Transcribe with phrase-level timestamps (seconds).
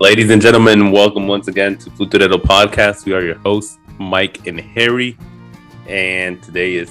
[0.00, 3.04] Ladies and gentlemen, welcome once again to Futurero Podcast.
[3.04, 5.16] We are your hosts, Mike and Harry,
[5.88, 6.90] and today is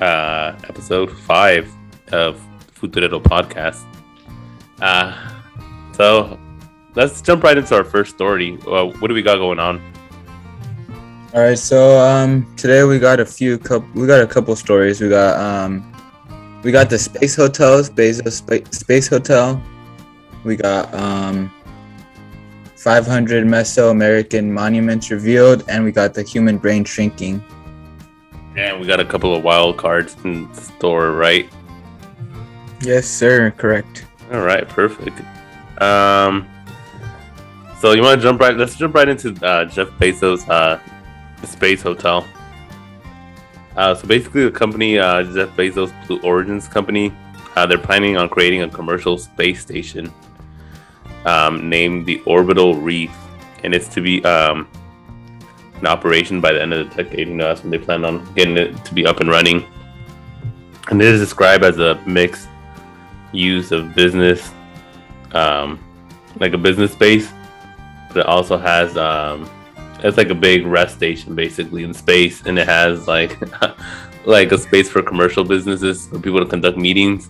[0.00, 1.70] uh, episode five
[2.10, 2.40] of
[2.74, 3.84] Futurero Podcast.
[4.80, 5.14] Uh,
[5.92, 6.38] so
[6.94, 8.58] let's jump right into our first story.
[8.66, 9.91] Uh, what do we got going on?
[11.34, 13.88] All right, so um, today we got a few couple.
[13.94, 15.00] We got a couple stories.
[15.00, 15.80] We got um,
[16.62, 19.62] we got the space hotels, Bezos Spa- Space Hotel.
[20.44, 21.50] We got um,
[22.76, 27.42] 500 Mesoamerican monuments revealed, and we got the human brain shrinking.
[28.54, 31.48] And we got a couple of wild cards in store, right?
[32.82, 33.52] Yes, sir.
[33.52, 34.04] Correct.
[34.32, 35.18] All right, perfect.
[35.80, 36.46] Um,
[37.80, 38.54] so you want to jump right?
[38.54, 40.78] Let's jump right into uh, Jeff Bezos' uh,
[41.46, 42.26] space hotel.
[43.76, 47.12] Uh, so basically, the company uh, Jeff Bezos Blue Origins company,
[47.56, 50.12] uh, they're planning on creating a commercial space station
[51.24, 53.14] um, named the Orbital Reef,
[53.64, 54.68] and it's to be um,
[55.80, 57.28] in operation by the end of the decade.
[57.28, 59.64] You know, that's when they plan on getting it to be up and running.
[60.90, 62.48] And it is described as a mixed
[63.32, 64.52] use of business,
[65.32, 65.82] um,
[66.40, 67.32] like a business space,
[68.08, 69.48] but it also has um,
[70.02, 73.38] it's like a big rest station basically in space, and it has like
[74.26, 77.28] like a space for commercial businesses for people to conduct meetings.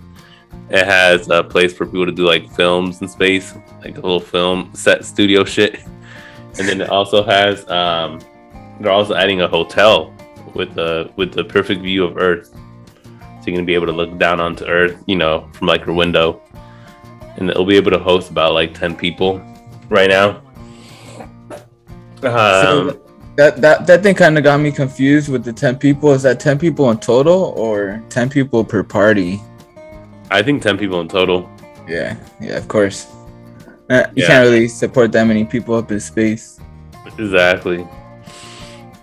[0.71, 4.21] It has a place for people to do like films in space, like a little
[4.21, 5.81] film set studio shit.
[6.59, 8.21] And then it also has um,
[8.81, 10.15] they're also adding a hotel
[10.55, 12.51] with the with the perfect view of Earth.
[12.53, 15.95] So you're gonna be able to look down onto Earth, you know, from like your
[15.95, 16.41] window.
[17.37, 19.43] And it'll be able to host about like ten people
[19.89, 20.43] right now.
[22.25, 22.33] Um,
[22.91, 23.01] so
[23.37, 26.13] that that that thing kind of got me confused with the 10 people.
[26.13, 29.41] Is that 10 people in total or 10 people per party?
[30.31, 31.51] I think ten people in total.
[31.87, 33.07] Yeah, yeah, of course.
[33.91, 34.27] You Yeah.
[34.27, 36.59] can't really support that many people up in space.
[37.19, 37.87] Exactly.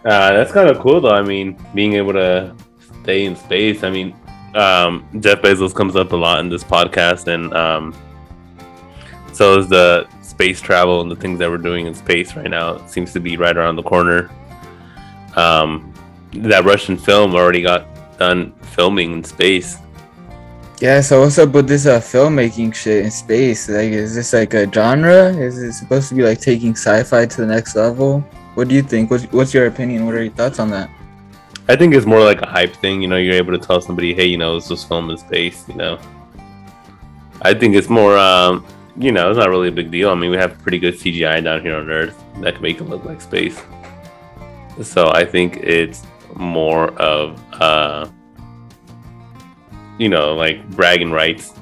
[0.05, 1.11] Uh, that's kind of cool, though.
[1.11, 2.55] I mean, being able to
[3.03, 3.83] stay in space.
[3.83, 4.15] I mean,
[4.55, 7.93] um, Jeff Bezos comes up a lot in this podcast, and um,
[9.31, 10.07] so is the
[10.39, 12.75] space travel and the things that we're doing in space right now.
[12.75, 14.31] It seems to be right around the corner.
[15.35, 15.93] Um,
[16.31, 17.83] that Russian film already got
[18.17, 19.79] done filming in space.
[20.79, 23.67] Yeah, so what's up with this uh filmmaking shit in space?
[23.67, 25.27] Like, is this like a genre?
[25.27, 28.21] Is it supposed to be like taking sci-fi to the next level?
[28.53, 29.11] What do you think?
[29.11, 30.05] What's what's your opinion?
[30.05, 30.89] What are your thoughts on that?
[31.67, 33.01] I think it's more like a hype thing.
[33.01, 35.67] You know, you're able to tell somebody, hey, you know, this was filmed in space.
[35.67, 35.99] You know,
[37.41, 38.65] I think it's more, um,
[38.99, 40.09] you know, it's not really a big deal.
[40.09, 42.83] I mean, we have pretty good CGI down here on Earth that can make it
[42.83, 43.59] look like space.
[44.83, 46.03] So I think it's
[46.35, 48.09] more of, uh,
[49.97, 51.53] you know, like bragging rights.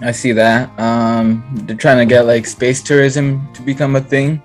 [0.00, 0.70] I see that.
[0.78, 4.42] Um, they're trying to get like space tourism to become a thing.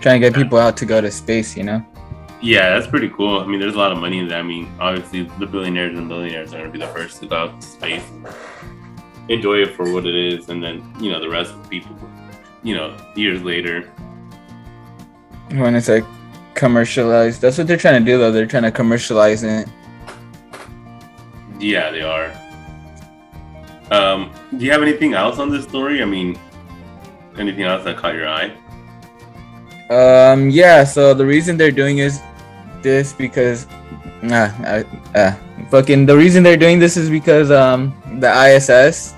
[0.00, 1.84] Trying to get people out to go to space, you know.
[2.40, 3.40] Yeah, that's pretty cool.
[3.40, 4.38] I mean, there's a lot of money in that.
[4.38, 7.36] I mean, obviously, the billionaires and billionaires are going to be the first to go
[7.36, 8.02] out to space,
[9.30, 11.96] enjoy it for what it is, and then you know the rest of the people,
[12.62, 13.90] you know, years later.
[15.50, 16.04] When it's like
[16.54, 18.32] commercialized, that's what they're trying to do though.
[18.32, 19.68] They're trying to commercialize it.
[21.58, 22.32] Yeah, they are.
[23.90, 26.02] Um, do you have anything else on this story?
[26.02, 26.38] I mean,
[27.38, 28.52] anything else that caught your eye?
[29.90, 30.84] Um, yeah.
[30.84, 32.20] So the reason they're doing is
[32.82, 33.66] this because,
[34.22, 35.34] nah, uh, uh,
[35.70, 39.14] fucking the reason they're doing this is because um the ISS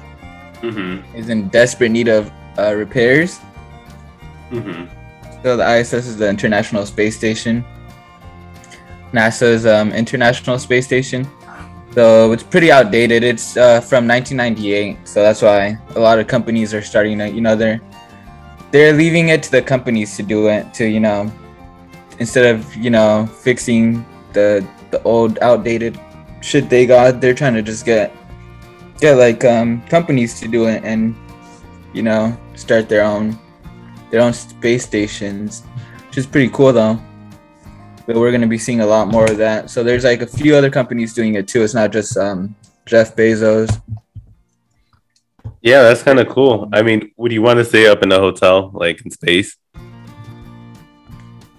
[0.63, 1.17] Mm-hmm.
[1.17, 3.41] is in desperate need of uh, repairs.
[4.51, 4.87] Mm-hmm.
[5.43, 7.65] So the ISS is the International Space Station.
[9.13, 11.29] NASA's um, International Space Station.
[11.93, 13.25] So it's pretty outdated.
[13.25, 14.97] It's uh, from 1998.
[15.07, 17.81] So that's why a lot of companies are starting to, you know, they're
[18.71, 21.31] they're leaving it to the companies to do it to, you know,
[22.19, 25.99] instead of you know fixing the the old outdated
[26.41, 28.15] shit they got, they're trying to just get
[29.03, 31.17] get like um companies to do it and
[31.93, 33.37] you know start their own
[34.13, 35.65] their own space stations,
[36.07, 36.99] which is pretty cool though.
[38.07, 39.71] But we're gonna be seeing a lot more of that.
[39.71, 41.63] So there's like a few other companies doing it too.
[41.63, 42.55] It's not just um,
[42.87, 43.83] Jeff Bezos.
[45.63, 46.69] Yeah, that's kind of cool.
[46.73, 49.57] I mean, would you want to stay up in a hotel, like in space?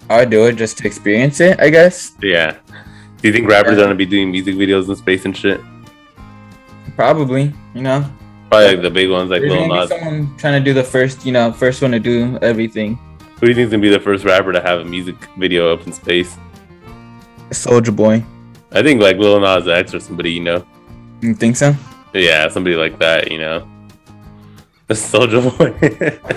[0.08, 2.12] I'd do it just to experience it, I guess.
[2.22, 2.56] Yeah.
[3.20, 5.60] Do you think rappers are gonna be doing music videos in space and shit?
[6.96, 8.04] Probably, you know.
[8.50, 9.88] Probably like the big ones, like Lil Nas.
[9.88, 12.98] someone trying to do the first, you know, first one to do everything.
[13.40, 15.86] Who do you think's gonna be the first rapper to have a music video up
[15.86, 16.36] in space?
[17.50, 18.24] Soldier Boy.
[18.72, 20.64] I think like Lil Nas X or somebody, you know.
[21.20, 21.74] You think so?
[22.12, 23.68] Yeah, somebody like that, you know.
[24.88, 26.20] A Soldier Boy.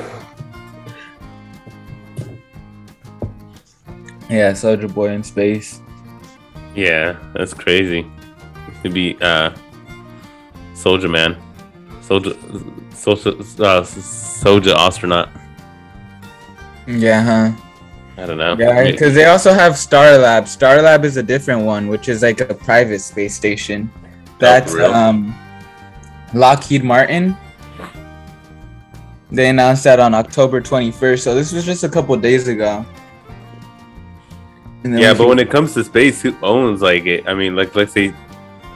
[4.30, 5.82] Yeah, Soldier Boy in space.
[6.76, 8.06] yeah, that's crazy.
[8.84, 9.52] To be uh,
[10.78, 11.36] Soldier Man,
[12.02, 12.36] Soldier,
[12.94, 15.30] Soldier, uh, Soldier astronaut.
[16.86, 17.62] Yeah, huh?
[18.16, 18.56] I don't know.
[18.58, 20.44] Yeah, because they also have Starlab.
[20.44, 23.92] Starlab is a different one, which is like a private space station.
[24.38, 24.94] That's real?
[24.94, 25.36] um,
[26.36, 27.36] Lockheed Martin.
[29.32, 32.86] They announced that on October 21st, so this was just a couple days ago.
[34.84, 37.28] Yeah, but when it comes to space, who owns like it?
[37.28, 38.14] I mean, like let's say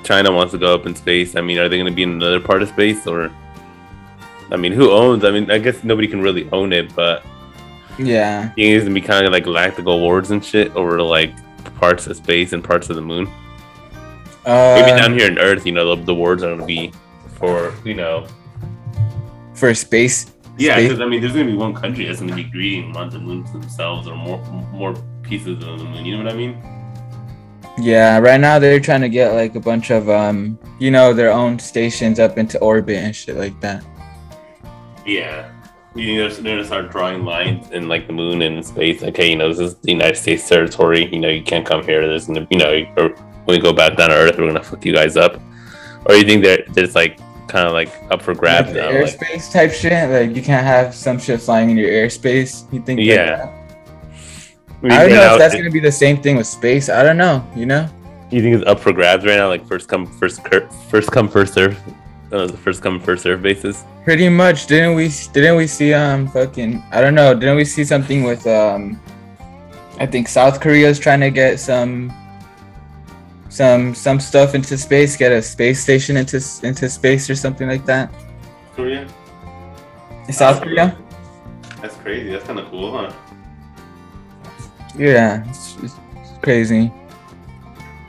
[0.04, 1.36] China wants to go up in space.
[1.36, 3.32] I mean, are they going to be in another part of space or?
[4.52, 5.24] I mean, who owns?
[5.24, 7.24] I mean, I guess nobody can really own it, but
[7.98, 11.34] yeah, it's gonna be kind of like galactic awards and shit over like
[11.76, 13.28] parts of space and parts of the moon.
[14.46, 16.92] uh, Maybe down here on Earth, you know, the, the awards are gonna be
[17.38, 18.28] for you know.
[19.54, 20.32] for space.
[20.58, 23.20] Yeah, because I mean, there's gonna be one country that's gonna be greeting on the
[23.20, 24.44] moon themselves or more
[24.74, 26.06] more pieces of the moon.
[26.06, 26.62] You know what I mean?
[27.80, 31.32] Yeah, right now they're trying to get like a bunch of um, you know, their
[31.32, 33.84] own stations up into orbit and shit like that.
[35.06, 35.50] Yeah.
[35.96, 39.02] You know, they're gonna start drawing lines in like the moon and space.
[39.02, 41.06] Like, hey, you know, this is the United States territory.
[41.12, 42.08] You know, you can't come here.
[42.08, 44.94] There's you know, or when we go back down to Earth, we're gonna fuck you
[44.94, 45.42] guys up.
[46.06, 48.92] Or you think that there's like kind of like up for grabs Like now?
[49.02, 50.10] Like, airspace type shit.
[50.10, 52.72] Like you can't have some shit flying in your airspace.
[52.72, 53.00] You think?
[53.00, 53.36] like Yeah.
[53.38, 53.61] that?
[54.82, 56.90] When I don't know if that's it- gonna be the same thing with space.
[56.90, 57.46] I don't know.
[57.56, 57.88] You know?
[58.30, 59.48] You think it's up for grabs right now?
[59.48, 61.78] Like first come, first cur- first come, first serve.
[62.32, 63.84] Uh, the first come, first serve basis.
[64.06, 64.68] Pretty much.
[64.68, 65.10] Didn't we?
[65.34, 66.82] Didn't we see um fucking?
[66.92, 67.34] I don't know.
[67.34, 69.00] Didn't we see something with um?
[70.00, 72.12] I think South Korea's trying to get some.
[73.50, 77.86] Some some stuff into space, get a space station into into space or something like
[77.86, 78.10] that.
[78.78, 79.06] Korea.
[80.32, 80.98] South Korea.
[81.82, 82.30] That's crazy.
[82.30, 83.12] That's kind of cool, huh?
[84.98, 85.96] Yeah, it's, it's
[86.42, 86.92] crazy.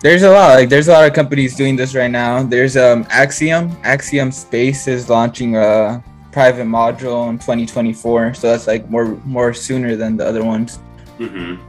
[0.00, 0.56] There's a lot.
[0.56, 2.42] Like, there's a lot of companies doing this right now.
[2.42, 3.76] There's um Axiom.
[3.84, 6.02] Axiom Space is launching a
[6.32, 8.34] private module in 2024.
[8.34, 10.80] So that's like more more sooner than the other ones.
[11.18, 11.62] Mm-hmm.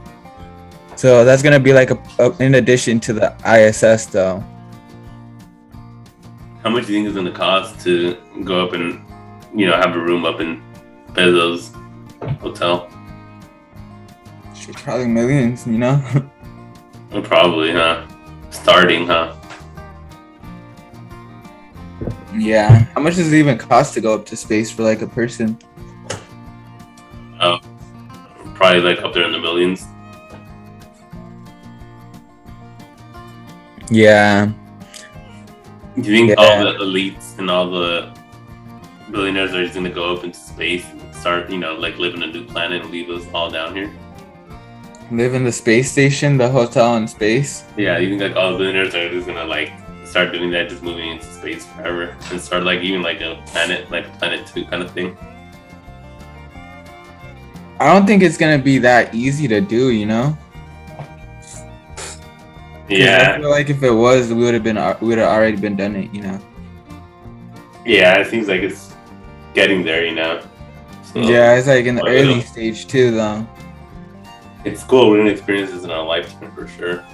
[0.96, 4.42] So that's gonna be like a, a in addition to the ISS though.
[6.62, 9.04] How much do you think it's gonna cost to go up and,
[9.54, 10.62] you know, have a room up in
[11.12, 11.72] Bezos
[12.40, 12.88] hotel?
[14.64, 16.02] Shit, probably millions, you know.
[17.24, 18.06] Probably, huh?
[18.50, 19.34] Starting, huh?
[22.34, 22.84] yeah.
[22.94, 25.58] How much does it even cost to go up to space for like a person?
[27.40, 27.60] Oh,
[28.54, 29.86] probably like up there in the millions.
[33.90, 34.50] Yeah.
[36.00, 36.34] Do you think Yeah.
[36.38, 38.12] all the elites and all the
[39.10, 42.22] billionaires are just gonna go up into space and start, you know, like live in
[42.22, 43.92] a new planet and leave us all down here?
[45.10, 47.64] Live in the space station, the hotel in space.
[47.76, 49.72] Yeah, you think like all the billionaires are just gonna like
[50.06, 53.90] start doing that, just moving into space forever, and start like even like a planet,
[53.90, 55.16] like Planet Two kind of thing.
[57.80, 60.36] I don't think it's gonna be that easy to do, you know.
[60.96, 61.62] 'Cause
[62.90, 65.56] I Yeah, feel like if it was, we would have been we would have already
[65.56, 66.38] been done it, you know.
[67.84, 68.92] yeah, it seems like it's
[69.54, 70.40] getting there, you know.
[71.12, 73.46] So, Yeah, it's like in the early stage too, though.
[74.64, 75.10] It's cool.
[75.10, 77.04] We're gonna experience this in our lifetime for sure.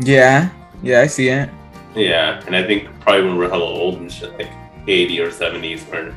[0.00, 0.50] Yeah,
[0.82, 1.48] yeah, I see it.
[1.94, 4.50] Yeah, and I think probably when we're hella old and shit, like
[4.86, 6.14] 80 or 70s, where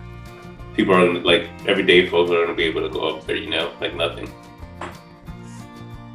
[0.74, 3.50] people are gonna, like, everyday folks are gonna be able to go up there, you
[3.50, 4.30] know, like nothing.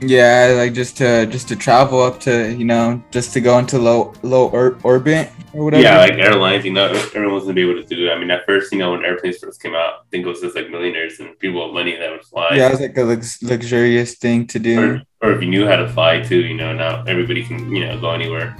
[0.03, 3.79] Yeah, like just to just to travel up to you know just to go into
[3.79, 5.83] low low or- orbit or whatever.
[5.83, 8.12] Yeah, like airlines, you know, everyone's gonna be able to do it.
[8.12, 10.40] I mean, at first, you know, when airplanes first came out, I think it was
[10.40, 12.50] just like millionaires and people with money that would fly.
[12.54, 15.02] yeah, it was like a lux- luxurious thing to do.
[15.21, 17.87] Or, or if you knew how to fly too, you know, now everybody can, you
[17.87, 18.57] know, go anywhere.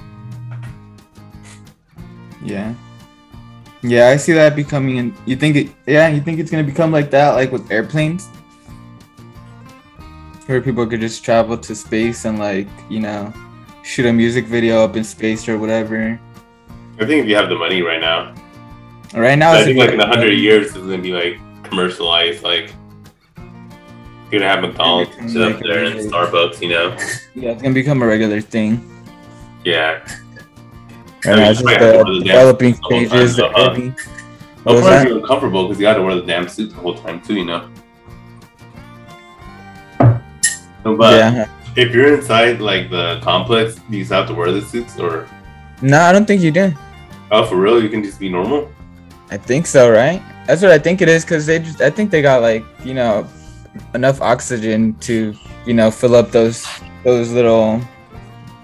[2.43, 2.73] Yeah.
[3.83, 4.99] Yeah, I see that becoming.
[4.99, 5.69] An, you think it?
[5.87, 8.27] Yeah, you think it's gonna become like that, like with airplanes,
[10.45, 13.33] where people could just travel to space and like you know,
[13.83, 16.19] shoot a music video up in space or whatever.
[17.01, 18.33] I think if you have the money right now,
[19.13, 22.43] Right now, I it's think like in a hundred years, it's gonna be like commercialized.
[22.43, 22.73] Like
[24.31, 26.95] you're gonna have McDonald's and shit up there and Starbucks, you know.
[27.35, 28.79] Yeah, it's gonna become a regular thing.
[29.65, 29.99] Yeah,
[31.25, 33.35] Right mean, now, it's just might have to the developing suit the whole stages.
[33.35, 33.95] The time,
[34.63, 34.75] though, huh?
[34.75, 37.21] I'll probably be uncomfortable because you got to wear the damn suit the whole time
[37.21, 37.69] too, you know.
[40.83, 44.61] But Yeah, If you're inside like the complex, do you still have to wear the
[44.61, 45.27] suits or?
[45.81, 46.73] No, I don't think you do.
[47.31, 47.81] Oh, for real?
[47.81, 48.69] You can just be normal.
[49.29, 50.21] I think so, right?
[50.45, 52.93] That's what I think it is, cause they just I think they got like you
[52.93, 53.25] know
[53.95, 55.33] enough oxygen to
[55.65, 56.67] you know fill up those
[57.05, 57.79] those little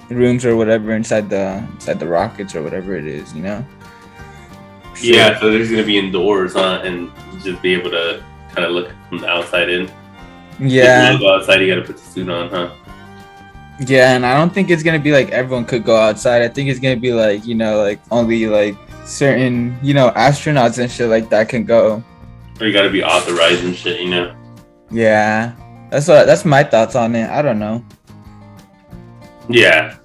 [0.10, 3.66] rooms or whatever inside the inside the rockets or whatever it is, you know.
[5.02, 6.82] Yeah, so there's gonna be indoors, huh?
[6.84, 7.12] And
[7.44, 9.84] just be able to kind of look from the outside in.
[10.60, 11.14] If Yeah.
[11.14, 12.72] you go outside, you gotta put the suit on, huh?
[13.80, 16.42] Yeah, and I don't think it's gonna be like everyone could go outside.
[16.42, 20.80] I think it's gonna be like you know like only like certain you know astronauts
[20.80, 22.04] and shit like that can go.
[22.60, 24.36] Or you gotta be authorized and shit, you know?
[24.90, 25.54] Yeah,
[25.92, 27.30] that's what that's my thoughts on it.
[27.30, 27.86] I don't know.
[29.48, 29.98] Yeah.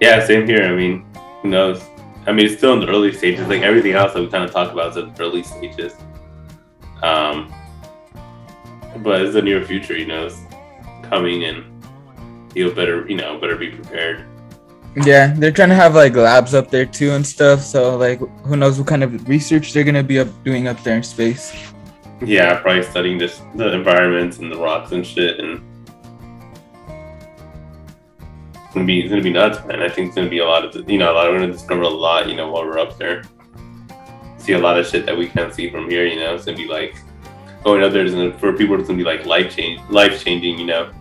[0.00, 0.64] Yeah, same here.
[0.64, 1.04] I mean,
[1.42, 1.82] who knows?
[2.26, 3.46] I mean, it's still in the early stages.
[3.46, 5.94] Like everything else that we kind of talk about is in the early stages.
[7.02, 7.52] Um,
[8.98, 10.38] but it's the near future, you know, it's
[11.02, 11.64] coming, and
[12.54, 14.24] you'll better, you know, better be prepared.
[14.94, 17.62] Yeah, they're trying to have like labs up there too and stuff.
[17.62, 20.96] So like, who knows what kind of research they're gonna be up doing up there
[20.96, 21.52] in space?
[22.20, 25.62] Yeah, probably studying this the environments and the rocks and shit, and
[28.54, 29.80] it's gonna be it's gonna be nuts, man.
[29.80, 31.30] I think it's gonna be a lot of you know a lot.
[31.30, 33.22] We're gonna discover a lot, you know, while we're up there.
[34.36, 36.04] See a lot of shit that we can't see from here.
[36.04, 36.96] You know, it's gonna be like
[37.60, 38.78] oh, going up there is gonna, for people.
[38.78, 40.58] It's gonna be like life change, life changing.
[40.58, 40.92] You know.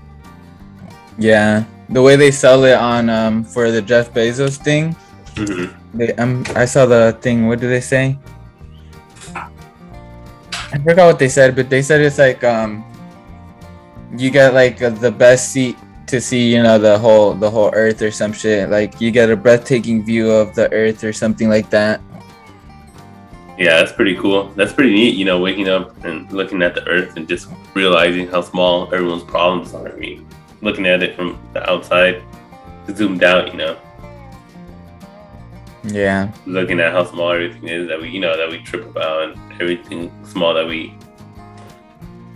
[1.18, 4.96] Yeah, the way they sell it on um for the Jeff Bezos thing.
[5.36, 7.48] hmm They um I saw the thing.
[7.48, 8.18] What did they say?
[10.72, 12.84] I forgot what they said, but they said it's like um
[14.18, 15.78] you get like uh, the best seat
[16.08, 18.70] to see you know the whole the whole Earth or some shit.
[18.70, 22.02] Like you get a breathtaking view of the Earth or something like that.
[23.58, 24.50] Yeah, that's pretty cool.
[24.56, 25.16] That's pretty neat.
[25.16, 29.24] You know, waking up and looking at the Earth and just realizing how small everyone's
[29.24, 29.88] problems are.
[29.88, 30.26] I mean,
[30.62, 32.22] looking at it from the outside,
[32.94, 33.52] zoomed out.
[33.52, 33.78] You know.
[35.84, 39.30] Yeah, looking at how small everything is that we you know that we trip about
[39.30, 40.96] and everything small that we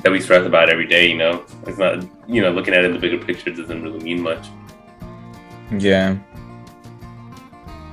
[0.06, 2.86] that we stress about every day you know it's not you know looking at it
[2.86, 4.50] in the bigger picture doesn't really mean much
[5.80, 6.16] yeah.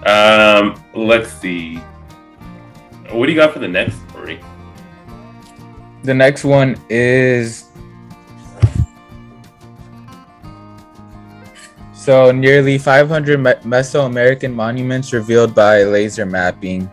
[0.05, 1.77] um let's see
[3.11, 4.39] what do you got for the next story
[6.05, 7.72] The next one is
[12.03, 16.91] so nearly 500 Me- Mesoamerican monuments revealed by laser mapping.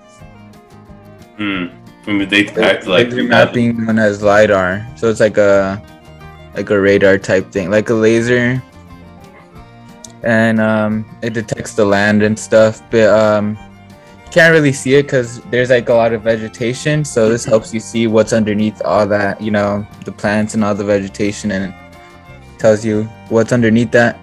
[1.37, 1.65] hmm
[2.03, 4.85] from the dates back like laser 2000 mapping known as lidar.
[4.97, 5.81] So it's like a
[6.53, 8.61] like a radar type thing, like a laser,
[10.23, 12.81] and um, it detects the land and stuff.
[12.91, 13.57] But um,
[14.25, 17.03] you can't really see it because there's like a lot of vegetation.
[17.03, 20.75] So this helps you see what's underneath all that, you know, the plants and all
[20.75, 24.19] the vegetation, and it tells you what's underneath that.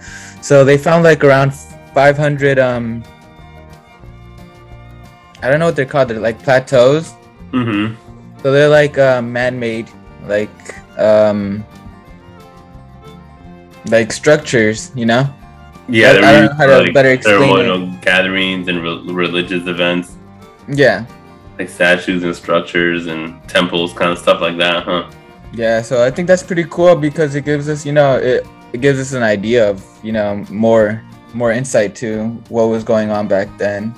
[0.46, 1.52] So they found like around
[1.92, 3.02] 500 um.
[5.42, 6.06] I don't know what they're called.
[6.08, 7.14] They're like plateaus.
[7.50, 7.94] hmm
[8.42, 9.88] So they're like uh, man-made,
[10.28, 10.54] like
[10.98, 11.66] um,
[13.90, 15.24] like structures, you know.
[15.88, 20.14] yeah I- don't know how to like, better explain gatherings and re- religious events
[20.68, 21.06] Yeah,
[21.58, 25.10] like statues and structures and temples kind of stuff like that huh
[25.52, 25.80] yeah.
[25.82, 28.98] So I think that's pretty cool because it gives us, you know, it it gives
[28.98, 31.02] us an idea of, you know, more
[31.34, 33.94] more insight to what was going on back then,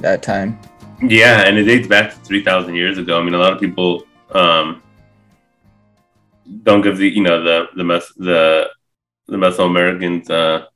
[0.00, 0.58] that time.
[1.02, 3.18] Yeah, and it dates back to three thousand years ago.
[3.18, 4.82] I mean, a lot of people um,
[6.62, 8.70] don't give the you know the the Mes- the
[9.26, 10.66] the Mesoamericans uh,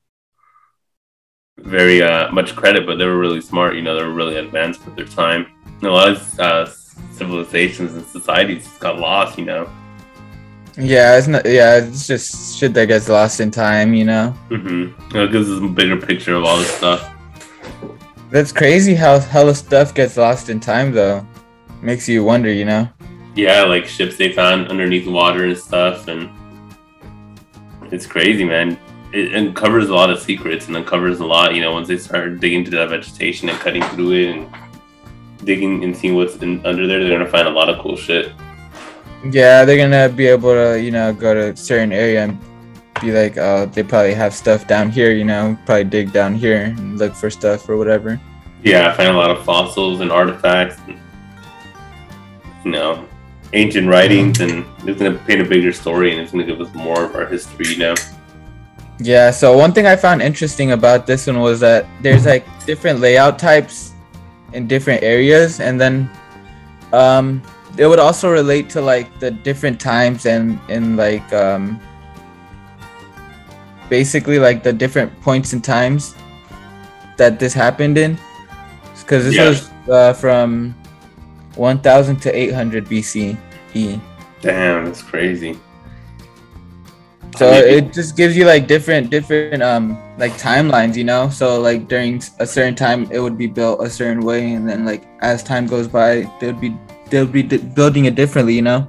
[1.59, 3.77] very uh, much credit, but they were really smart.
[3.77, 5.47] You know, they were really advanced for their time.
[5.65, 6.67] And a lot of uh,
[7.13, 9.39] civilizations and societies got lost.
[9.39, 9.71] You know.
[10.77, 11.45] Yeah, it's not.
[11.45, 14.35] Yeah, it's just shit that gets lost in time, you know.
[14.49, 15.17] Mm-hmm.
[15.17, 17.13] It gives us a bigger picture of all this stuff.
[18.31, 21.27] That's crazy how hella stuff gets lost in time, though.
[21.83, 22.89] Makes you wonder, you know.
[23.35, 26.31] Yeah, like ships they found underneath water and stuff, and
[27.93, 28.79] it's crazy, man.
[29.13, 31.55] It uncovers a lot of secrets and uncovers a lot.
[31.55, 34.49] You know, once they start digging into that vegetation and cutting through it and
[35.45, 38.33] digging and seeing what's in, under there, they're gonna find a lot of cool shit.
[39.25, 42.39] Yeah, they're gonna be able to, you know, go to a certain area and
[43.01, 46.63] be like, oh, they probably have stuff down here, you know, probably dig down here
[46.63, 48.21] and look for stuff or whatever.
[48.63, 50.99] Yeah, I find a lot of fossils and artifacts, and,
[52.65, 53.07] you know,
[53.53, 57.05] ancient writings, and it's gonna paint a bigger story and it's gonna give us more
[57.05, 57.69] of our history.
[57.69, 57.95] You know.
[58.99, 63.01] Yeah, so one thing I found interesting about this one was that there's like different
[63.01, 63.93] layout types
[64.53, 66.11] in different areas, and then
[66.93, 67.43] um,
[67.77, 71.81] it would also relate to like the different times and in like um,
[73.89, 76.15] basically like the different points and times
[77.17, 78.19] that this happened in,
[79.01, 79.49] because this Yeah.
[79.49, 80.75] was uh, from
[81.57, 84.01] 1000 to 800 BCE.
[84.41, 85.59] Damn, that's crazy.
[87.37, 91.31] So it just gives you like different different um like timelines, you know.
[91.31, 94.85] So like during a certain time it would be built a certain way, and then
[94.85, 96.77] like as time goes by, they'll be
[97.11, 98.87] they'll be d- building it differently, you know.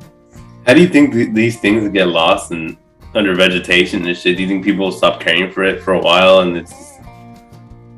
[0.66, 2.78] How do you think th- these things get lost in
[3.14, 4.38] under vegetation and shit?
[4.38, 7.00] Do you think people stop caring for it for a while and it's just,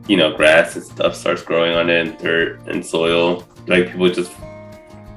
[0.08, 3.48] you know grass and stuff starts growing on it and dirt and soil?
[3.68, 4.32] Like people just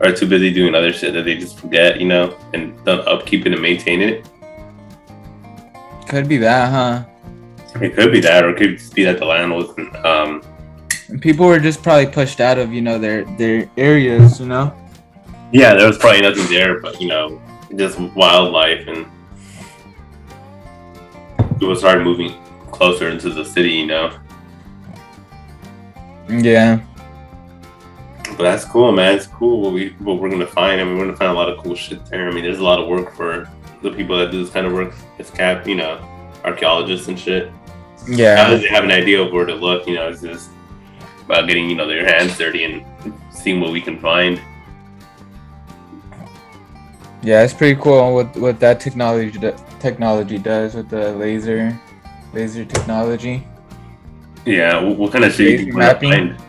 [0.02, 3.46] are too busy doing other shit that they just forget, you know, and don't upkeep
[3.46, 4.28] it and maintain it.
[6.08, 7.04] Could be that, huh?
[7.80, 9.94] It could be that, or it could just be that the land wasn't.
[10.04, 10.42] Um,
[11.20, 14.74] people were just probably pushed out of you know their their areas, you know.
[15.52, 17.40] Yeah, there was probably nothing there, but you know,
[17.74, 19.06] just wildlife and
[21.58, 22.34] people started moving
[22.70, 24.16] closer into the city, you know.
[26.28, 26.80] Yeah.
[28.36, 29.14] But that's cool, man.
[29.14, 30.80] It's cool what we what we're gonna find.
[30.80, 32.28] I mean, we're gonna find a lot of cool shit there.
[32.28, 33.48] I mean, there's a lot of work for
[33.82, 34.94] the people that do this kind of work.
[35.18, 35.98] It's cap, you know,
[36.44, 37.50] archaeologists and shit.
[38.08, 38.50] Now Yeah.
[38.50, 40.50] that they have an idea of where to look, you know, it's just
[41.24, 42.84] about getting you know their hands dirty and
[43.30, 44.40] seeing what we can find.
[47.26, 49.36] Yeah, it's pretty cool what what that technology
[49.80, 51.76] technology does with the laser
[52.32, 53.42] laser technology.
[54.44, 56.10] Yeah, what, what kind of shit you think we're Mapping.
[56.10, 56.40] gonna find?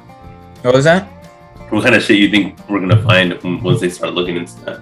[0.62, 1.08] What was that?
[1.72, 4.80] What kind of shit you think we're gonna find once they start looking into that?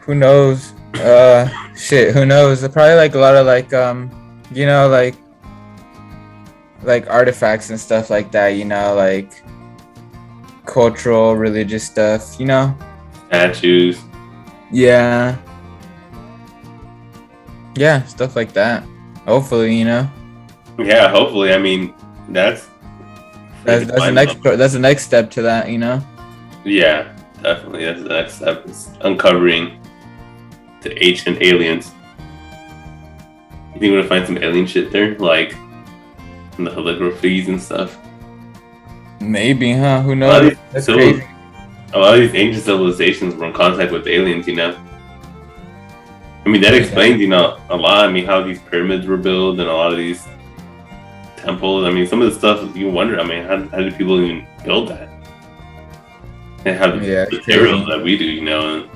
[0.00, 0.74] Who knows?
[0.96, 2.12] Uh, shit.
[2.14, 2.68] Who knows?
[2.68, 4.12] Probably like a lot of like um,
[4.52, 5.16] you know, like
[6.82, 8.48] like artifacts and stuff like that.
[8.48, 9.42] You know, like
[10.66, 12.38] cultural, religious stuff.
[12.38, 12.76] You know.
[13.28, 14.00] Statues.
[14.70, 15.36] Yeah.
[17.76, 18.84] Yeah, stuff like that.
[19.26, 20.10] Hopefully, you know.
[20.78, 21.52] Yeah, hopefully.
[21.52, 21.94] I mean,
[22.28, 22.68] that's
[23.64, 26.02] That's, that's the next that's the next step to that, you know.
[26.64, 27.84] Yeah, definitely.
[27.84, 29.80] That's the next step is uncovering
[30.82, 31.92] the ancient aliens.
[33.74, 35.54] You think we're gonna find some alien shit there, like
[36.58, 37.98] in the calligraphies and stuff?
[39.20, 40.02] Maybe, huh?
[40.02, 40.56] Who knows?
[40.72, 41.26] That's civil- crazy.
[41.92, 44.76] A lot of these ancient civilizations were in contact with aliens, you know.
[46.44, 46.80] I mean, that Yeah.
[46.80, 48.04] explains, you know, a lot.
[48.04, 50.26] I mean, how these pyramids were built and a lot of these
[51.36, 51.84] temples.
[51.86, 53.18] I mean, some of the stuff you wonder.
[53.20, 55.08] I mean, how, how did people even build that?
[56.64, 58.90] They have the Yeah, materials that we do, you know, and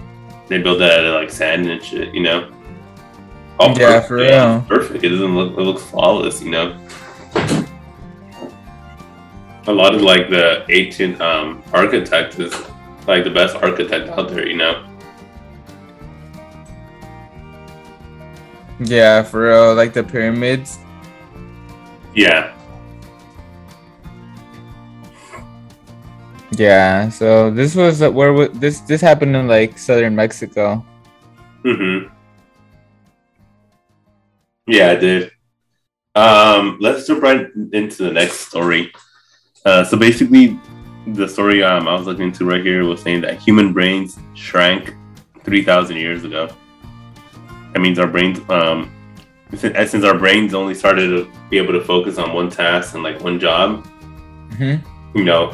[0.48, 2.48] they build that out of like sand and shit, you know.
[3.58, 4.64] All Yeah, for yeah, real.
[4.68, 5.04] Perfect.
[5.04, 5.52] It doesn't look.
[5.52, 6.76] It looks flawless, you know.
[9.66, 12.52] A lot of like the ancient um, architect is
[13.06, 14.86] like the best architect out there, you know.
[18.80, 19.74] Yeah, for real.
[19.74, 20.78] Like the pyramids.
[22.14, 22.52] Yeah,
[26.60, 27.08] Yeah.
[27.08, 30.84] So this was uh, where this this happened in like southern Mexico.
[31.64, 32.12] Mm-hmm.
[34.66, 35.30] Yeah, I did.
[36.14, 38.92] Um, let's jump right into the next story.
[39.64, 40.58] Uh, so basically,
[41.08, 44.94] the story um, I was looking into right here was saying that human brains shrank
[45.44, 46.48] 3,000 years ago.
[47.72, 48.92] That means our brains, um,
[49.54, 53.02] since since our brains only started to be able to focus on one task and
[53.02, 53.86] like one job,
[54.56, 54.74] hmm
[55.14, 55.52] you know,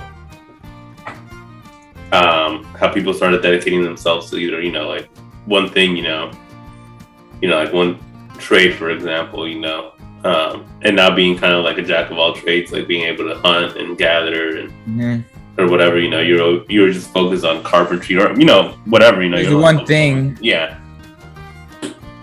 [2.12, 5.08] um, how people started dedicating themselves to either, you know, like
[5.46, 6.30] one thing, you know,
[7.40, 7.98] you know, like one
[8.38, 9.92] trade, for example, you know,
[10.24, 13.24] um, and now being kind of like a jack of all trades, like being able
[13.28, 15.20] to hunt and gather and hmm
[15.58, 19.28] or whatever, you know, you're you're just focused on carpentry or you know whatever, you
[19.30, 20.38] know, It's you're one thing.
[20.40, 20.78] yeah.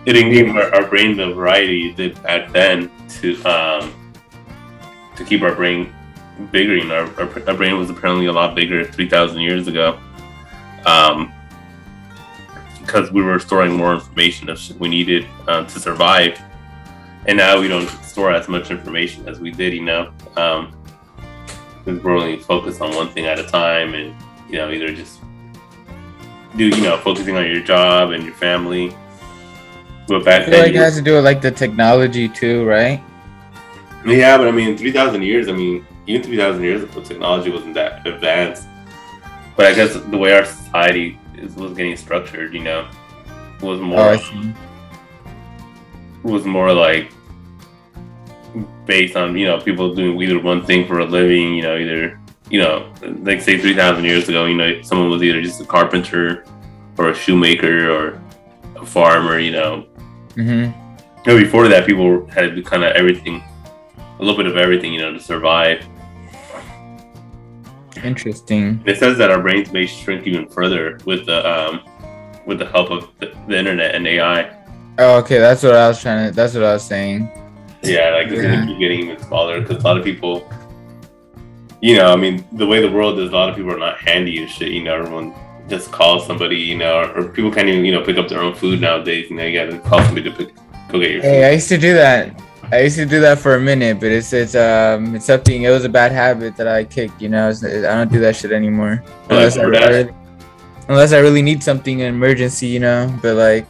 [0.05, 2.91] It didn't give our, our brain the variety it did back then
[3.21, 4.13] to um
[5.15, 5.93] to keep our brain
[6.51, 6.75] bigger.
[6.75, 9.97] You know, our, our, our brain was apparently a lot bigger three thousand years ago,
[10.85, 11.31] um,
[12.81, 16.37] because we were storing more information of shit we needed uh, to survive,
[17.27, 19.73] and now we don't store as much information as we did.
[19.73, 20.75] You know, um,
[21.87, 24.15] only focused on one thing at a time, and
[24.49, 25.19] you know, either just
[26.55, 28.95] do you know focusing on your job and your family.
[30.07, 32.27] But I back feel then, like it you- has to do with like the technology
[32.29, 33.01] too, right?
[34.05, 35.47] yeah, but I mean, three thousand years.
[35.47, 38.67] I mean, even three thousand years ago, technology wasn't that advanced.
[39.55, 42.87] But I guess the way our society is, was getting structured, you know,
[43.61, 44.53] was more Oh, I see.
[46.23, 47.11] was more like
[48.85, 52.19] based on you know people doing either one thing for a living, you know, either
[52.49, 55.65] you know, like say three thousand years ago, you know, someone was either just a
[55.65, 56.45] carpenter
[56.97, 58.21] or a shoemaker or
[58.75, 59.81] a farmer, you know,
[60.35, 60.71] hmm
[61.25, 63.43] know, before that, people had to do kind of everything,
[63.97, 65.85] a little bit of everything, you know, to survive.
[68.03, 68.81] Interesting.
[68.85, 71.81] It says that our brains may shrink even further with the um,
[72.45, 74.53] with the help of the, the internet and AI.
[74.97, 76.35] Oh, okay, that's what I was trying to.
[76.35, 77.29] That's what I was saying.
[77.83, 78.55] Yeah, like it's Yeah.
[78.55, 80.47] gonna keep getting even smaller because a lot of people,
[81.81, 83.97] you know, I mean, the way the world is, a lot of people are not
[83.99, 84.69] handy and shit.
[84.69, 85.33] You know, everyone
[85.69, 88.53] just calls somebody, you know, or people can't even, you know, pick up their own
[88.53, 89.29] food nowadays.
[89.29, 90.49] You know, you gotta call somebody to pick,
[90.89, 91.27] go get your food.
[91.27, 92.41] Hey, I used to do that.
[92.71, 95.63] I used to do that for a minute, but it's it's um it's something.
[95.63, 97.21] It was a bad habit that I kicked.
[97.21, 100.09] You know, it's, I don't do that shit anymore unless I, really,
[100.87, 102.67] unless I really need something in emergency.
[102.67, 103.67] You know, but like,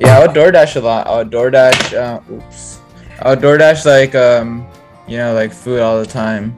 [0.00, 1.06] yeah, I would DoorDash a lot.
[1.06, 1.94] I would DoorDash.
[1.94, 2.80] Uh, oops.
[3.20, 4.66] I would DoorDash like um
[5.06, 6.54] you know like food all the time.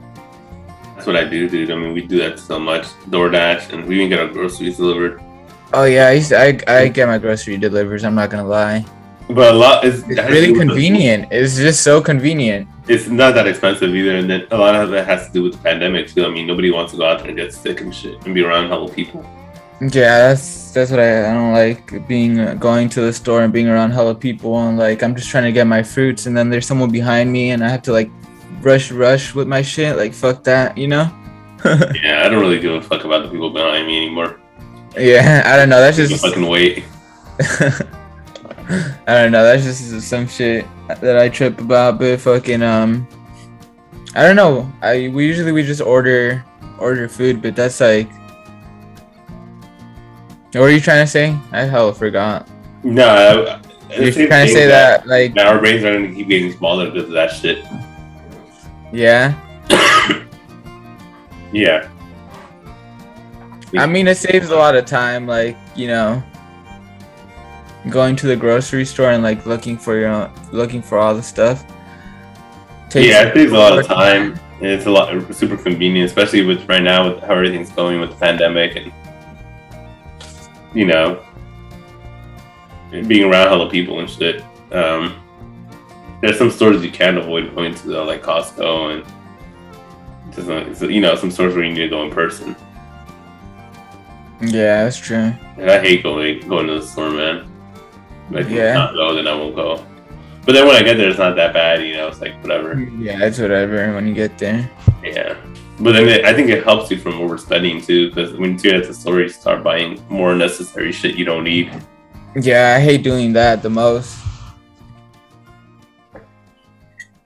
[0.95, 1.71] That's what I do, dude.
[1.71, 2.87] I mean, we do that so much.
[3.11, 5.23] DoorDash, and we even get our groceries delivered.
[5.73, 8.05] Oh yeah, I used to, I I get my grocery delivers.
[8.05, 8.85] I'm not gonna lie.
[9.31, 11.29] But a lot is It's really convenient.
[11.31, 12.67] It's just so convenient.
[12.89, 15.53] It's not that expensive either, and then a lot of it has to do with
[15.53, 16.25] the pandemic too.
[16.25, 18.43] I mean, nobody wants to go out there and get sick and shit and be
[18.43, 19.25] around hella people.
[19.81, 23.53] Yeah, that's that's what I, I don't like being uh, going to the store and
[23.53, 26.51] being around hella people and like I'm just trying to get my fruits and then
[26.51, 28.11] there's someone behind me and I have to like
[28.61, 31.09] rush rush with my shit like fuck that you know
[31.65, 34.41] yeah, I don't really give a fuck about the people behind me anymore.
[34.97, 36.85] yeah I don't know that's Just just fucking wait.
[39.07, 43.07] I don't know that's just some shit that I trip about but fucking um
[44.17, 46.45] I don't know I we usually we just order
[46.81, 48.09] order food but that's like
[50.53, 52.49] what are you trying to say I hella forgot
[52.83, 56.91] No, you're trying to say that like that our brains are gonna keep getting smaller
[56.91, 57.65] because of that shit.
[58.93, 59.35] yeah
[61.53, 61.89] Yeah.
[63.77, 66.23] I mean, it saves a lot of time, like you know,
[67.91, 71.23] going to the grocery store and like looking for your own, looking for all the
[71.23, 71.65] stuff.
[72.95, 74.39] yeah, it saves a lot of more time.
[74.61, 78.11] And it's a lot super convenient, especially with right now with how everything's going with
[78.11, 78.93] the pandemic and
[80.75, 81.23] you know
[83.07, 84.43] being around hella people and shit.
[84.73, 85.15] Um,
[86.21, 91.01] there's some stores you can't avoid going to, though, like Costco and just uh, you
[91.01, 92.57] know some stores where you need to go in person.
[94.41, 95.33] Yeah, that's true.
[95.57, 97.51] And I hate going going to the store, man.
[98.31, 98.75] Like, if Yeah.
[98.75, 99.85] not go, then I won't go.
[100.45, 102.09] But then when I get there, it's not that bad, you know.
[102.09, 102.81] It's like whatever.
[102.99, 104.71] Yeah, it's whatever when you get there.
[105.03, 105.35] Yeah,
[105.81, 108.75] but then it, I think it helps you from overspending too, because when you get
[108.75, 111.71] at the store, you start buying more unnecessary shit you don't need.
[112.35, 114.19] Yeah, I hate doing that the most.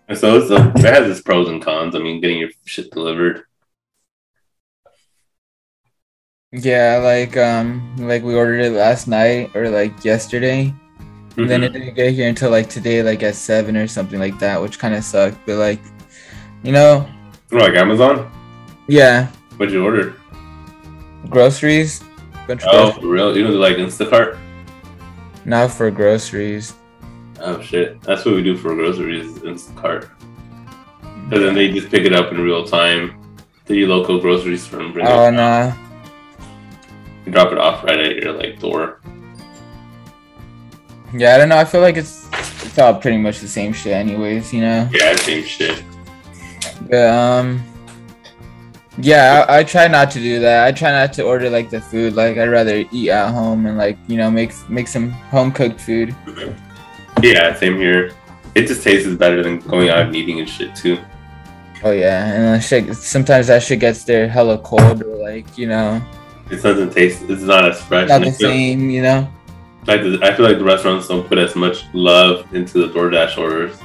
[0.08, 1.94] And so it's a, it has its pros and cons.
[1.94, 3.44] I mean, getting your shit delivered.
[6.52, 10.74] Yeah, like um, like we ordered it last night or like yesterday.
[11.38, 14.38] And then it didn't get here until like today, like at seven or something like
[14.40, 15.38] that, which kind of sucked.
[15.46, 15.80] But like,
[16.62, 17.08] you know,
[17.50, 18.30] like Amazon.
[18.92, 20.14] Yeah, What'd you order?
[21.30, 22.02] groceries.
[22.46, 23.34] Bunch Oh, for real?
[23.36, 24.36] You know, like Instacart.
[25.44, 26.74] Not for groceries.
[27.40, 29.32] Oh shit, that's what we do for groceries.
[29.38, 30.08] Instacart.
[31.24, 33.16] Because then they just pick it up in real time
[33.66, 35.32] to your local grocery store and bring Oh it.
[35.32, 35.72] no.
[37.24, 39.00] You drop it off right at your like door.
[41.14, 41.56] Yeah, I don't know.
[41.58, 42.28] I feel like it's
[42.64, 44.52] it's all pretty much the same shit, anyways.
[44.52, 44.88] You know.
[44.92, 45.82] Yeah, same shit.
[46.90, 47.62] But um.
[48.98, 50.66] Yeah, I, I try not to do that.
[50.66, 52.14] I try not to order like the food.
[52.14, 55.80] Like I'd rather eat at home and like you know make make some home cooked
[55.80, 56.14] food.
[57.22, 58.12] Yeah, same here.
[58.54, 60.98] It just tastes better than going out and eating and shit too.
[61.84, 65.66] Oh yeah, and then shit, sometimes that shit gets there hella cold or like you
[65.68, 66.00] know
[66.50, 67.22] It doesn't taste.
[67.28, 68.08] It's not as fresh.
[68.08, 68.90] not and the feel- same.
[68.90, 69.28] You know.
[69.86, 73.36] Like the, I feel like the restaurants don't put as much love into the DoorDash
[73.36, 73.76] orders.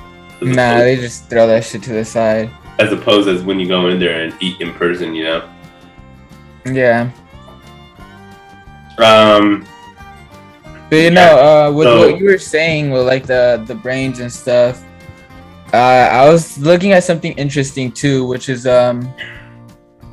[0.43, 2.51] Nah, they just throw that shit to the side.
[2.79, 5.49] As opposed as when you go in there and eat in person, you know.
[6.65, 7.09] Yeah,
[8.97, 9.65] Um,
[10.89, 11.21] but you know,
[11.67, 14.83] uh, with So- what you were saying with like the the brains and stuff,
[15.73, 15.77] uh,
[16.11, 19.07] I was looking at something interesting too, which is um,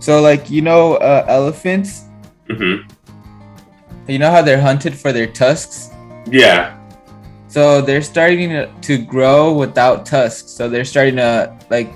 [0.00, 2.04] so like you know, uh, elephants.
[2.50, 2.84] mhm.
[4.06, 5.90] You know how they're hunted for their tusks.
[6.30, 6.74] yeah,
[7.48, 10.50] So they're starting to grow without tusks.
[10.52, 11.88] So they're starting to like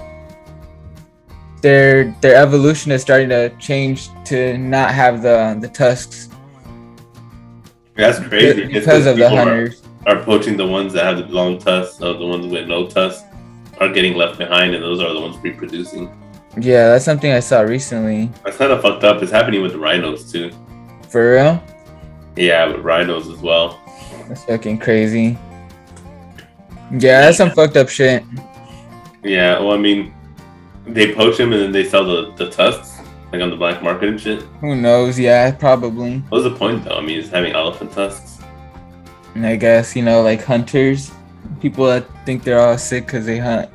[1.60, 6.28] their their evolution is starting to change to not have the the tusks
[7.98, 8.62] that's crazy.
[8.62, 9.82] It's because of the people are- hunters.
[10.06, 13.24] Are, poaching the ones that have the long tusks, so the ones with no tusks
[13.78, 16.08] are getting left behind, and those are the ones reproducing.
[16.56, 18.30] Yeah, that's something I saw recently.
[18.44, 19.20] That's kind of fucked up.
[19.22, 20.50] It's happening with the rhinos too.
[21.10, 21.62] For real,
[22.36, 23.78] Yeah, with rhinos as well.
[24.28, 25.36] that's fucking crazy.
[26.92, 28.22] Yeah, that's some fucked up shit.
[29.24, 30.14] Yeah, well, I mean,
[30.88, 32.98] they poach him and then they sell the, the tusks
[33.32, 34.42] like on the black market and shit.
[34.60, 35.18] Who knows?
[35.18, 36.18] Yeah, probably.
[36.30, 36.96] What's the point though?
[36.96, 38.38] I mean, it's having elephant tusks.
[39.34, 41.10] And I guess you know, like hunters,
[41.60, 43.70] people that think they're all sick because they hunt.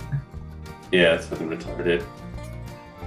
[0.91, 2.06] Yeah, it's fucking retarded.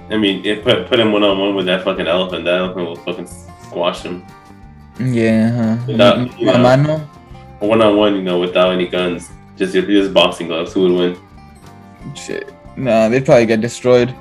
[0.09, 2.45] I mean, it put put him one on one with that fucking elephant.
[2.45, 3.27] That elephant will fucking
[3.63, 4.23] squash him.
[4.99, 5.83] Yeah, huh?
[5.85, 7.07] Without, mm, you know,
[7.59, 10.73] one on one, you know, without any guns, just just boxing gloves.
[10.73, 12.15] Who would win?
[12.15, 12.53] Shit.
[12.77, 14.15] Nah, they'd probably get destroyed.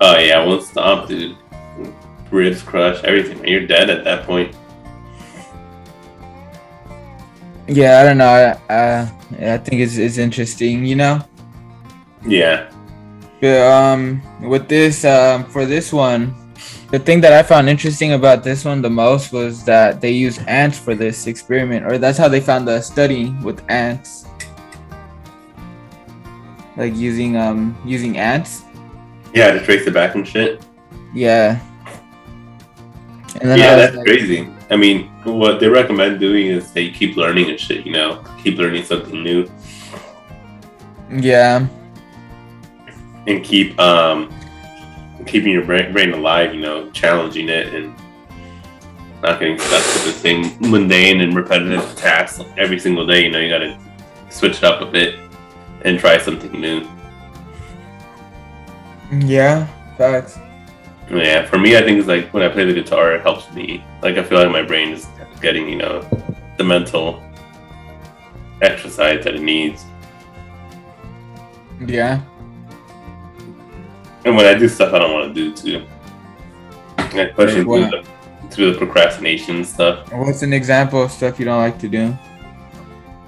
[0.00, 1.36] Oh yeah, one stomp, dude.
[2.30, 3.46] Ribs crush, everything.
[3.46, 4.56] You're dead at that point.
[7.68, 8.58] Yeah, I don't know.
[8.68, 11.20] I, I, I think it's, it's interesting, you know?
[12.26, 12.70] Yeah.
[13.40, 16.34] But, um, with this, um, for this one,
[16.90, 20.40] the thing that I found interesting about this one the most was that they used
[20.46, 24.25] ants for this experiment, or that's how they found the study with ants.
[26.76, 28.62] Like using um using ants.
[29.34, 30.64] Yeah, to trace it back and shit.
[31.14, 31.58] Yeah.
[33.40, 34.48] And then yeah, was that's like- crazy.
[34.70, 38.58] I mean, what they recommend doing is they keep learning and shit, you know, keep
[38.58, 39.48] learning something new
[41.10, 41.66] Yeah.
[43.28, 44.32] and keep um
[45.26, 47.94] keeping your brain, brain alive, you know, challenging it and
[49.22, 53.24] not getting stuck with the same mundane and repetitive tasks every single day.
[53.24, 53.78] You know, you got to
[54.30, 55.14] switch it up a bit
[55.86, 56.86] and try something new.
[59.12, 59.66] Yeah.
[59.96, 60.38] Facts.
[61.08, 63.84] Yeah, for me, I think it's like when I play the guitar, it helps me.
[64.02, 65.06] Like I feel like my brain is
[65.40, 66.02] getting, you know,
[66.58, 67.22] the mental
[68.60, 69.84] exercise that it needs.
[71.80, 72.20] Yeah.
[74.24, 75.86] And when I do stuff I don't want to do too,
[77.34, 78.04] pushing through the,
[78.50, 80.12] through the procrastination stuff.
[80.12, 82.16] What's an example of stuff you don't like to do?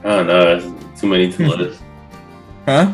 [0.03, 0.41] I don't know.
[0.41, 1.83] There's too many to list.
[2.69, 2.93] Huh?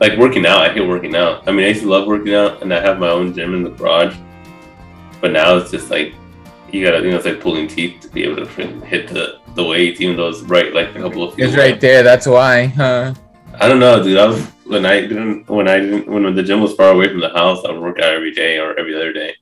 [0.00, 1.46] like working out, I hate working out.
[1.48, 3.62] I mean, I used to love working out, and I have my own gym in
[3.62, 4.16] the garage.
[5.20, 6.14] But now it's just like
[6.72, 8.46] you gotta, you know, it's like pulling teeth to be able to
[8.92, 11.44] hit the the weights, even though it's right like a couple of feet.
[11.46, 11.72] It's away.
[11.72, 12.02] right there.
[12.02, 12.66] That's why.
[12.66, 13.14] Huh?
[13.60, 14.18] I don't know, dude.
[14.18, 17.20] I was when I didn't when I didn't when the gym was far away from
[17.20, 19.34] the house, I would work out every day or every other day.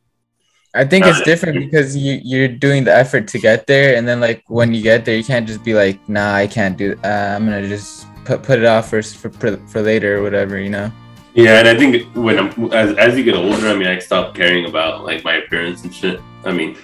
[0.74, 4.06] I think it's Uh, different because you you're doing the effort to get there, and
[4.08, 6.96] then like when you get there, you can't just be like, nah, I can't do.
[7.04, 9.30] Uh, I'm gonna just put put it off for for
[9.68, 10.90] for later or whatever, you know.
[11.34, 14.34] Yeah, and I think when I'm as as you get older, I mean, I stop
[14.34, 16.20] caring about like my appearance and shit.
[16.44, 16.76] I mean,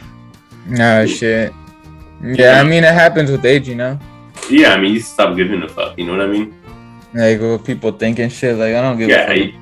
[0.66, 1.52] No shit.
[2.22, 3.98] Yeah, I mean it happens with age, you know.
[4.50, 5.98] yeah, I mean, you stop giving a fuck.
[5.98, 6.54] You know what I mean?
[7.14, 8.56] Like what people think and shit.
[8.56, 9.54] Like I don't give a fuck Yeah, I,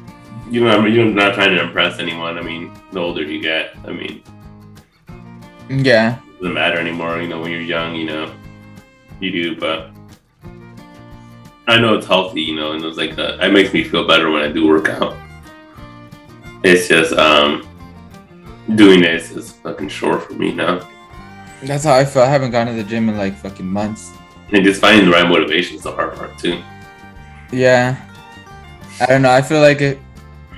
[0.50, 2.36] you know, I mean, you're not trying to impress anyone.
[2.36, 4.22] I mean, the older you get, I mean.
[5.68, 6.18] Yeah.
[6.18, 7.20] it doesn't matter anymore.
[7.22, 8.32] You know, when you're young, you know,
[9.20, 9.90] you do, but
[11.70, 12.42] I know it's healthy.
[12.42, 14.88] You know, and it's like uh, it makes me feel better when I do work
[14.98, 15.16] out.
[16.62, 17.66] It's just um,
[18.74, 20.86] doing this is fucking short for me now,
[21.62, 22.22] That's how I feel.
[22.22, 24.10] I haven't gone to the gym in like fucking months.
[24.52, 26.60] and just finding the right motivation is the hard part too.
[27.52, 27.96] Yeah.
[29.00, 29.30] I don't know.
[29.30, 29.98] I feel like it.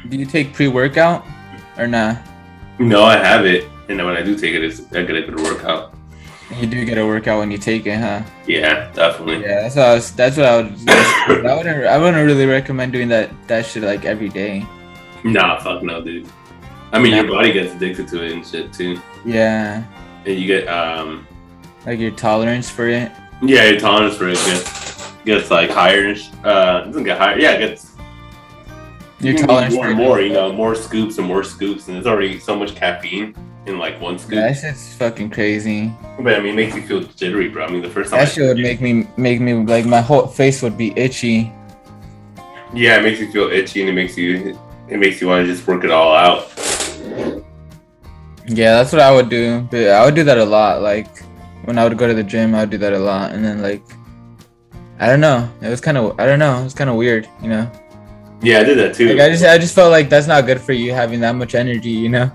[0.08, 1.24] Do you take pre workout
[1.78, 2.16] or nah?
[2.78, 5.22] No, I have it, and then when I do take it, it's I get a
[5.22, 5.94] good workout.
[6.60, 8.22] You do get a workout when you take it, huh?
[8.46, 9.42] Yeah, definitely.
[9.42, 10.12] Yeah, that's what I was.
[10.12, 11.46] That's what I would.
[11.46, 11.86] I wouldn't.
[11.86, 13.30] I wouldn't really recommend doing that.
[13.48, 14.66] That shit like every day.
[15.24, 16.28] Nah, fuck no, dude.
[16.92, 19.82] I mean, your body gets addicted to it and shit too, Yeah,
[20.26, 21.26] and you get um,
[21.86, 23.10] like your tolerance for it.
[23.40, 26.10] yeah, your tolerance for it gets gets like higher.
[26.44, 27.38] Uh, it doesn't get higher.
[27.38, 27.92] Yeah, it gets
[29.20, 30.20] Your you tolerance more and more.
[30.20, 33.34] You know, more scoops and more scoops, and there's already so much caffeine
[33.66, 34.34] in like one scoop.
[34.34, 35.92] Yeah, that shit's fucking crazy.
[36.20, 37.66] But I mean, it makes you feel jittery, bro.
[37.66, 40.00] I mean, the first time I That shit would make me make me like my
[40.00, 41.52] whole face would be itchy.
[42.74, 45.52] yeah, it makes you feel itchy, and it makes you it makes you want to
[45.52, 46.48] just work it all out.
[48.46, 49.60] Yeah, that's what I would do.
[49.70, 50.82] But I would do that a lot.
[50.82, 51.22] Like
[51.64, 53.32] when I would go to the gym, I would do that a lot.
[53.32, 53.82] And then like,
[54.98, 55.48] I don't know.
[55.60, 56.60] It was kind of I don't know.
[56.60, 57.70] It was kind of weird, you know.
[58.42, 59.08] Yeah, I did that too.
[59.08, 61.54] Like I just I just felt like that's not good for you having that much
[61.54, 62.30] energy, you know.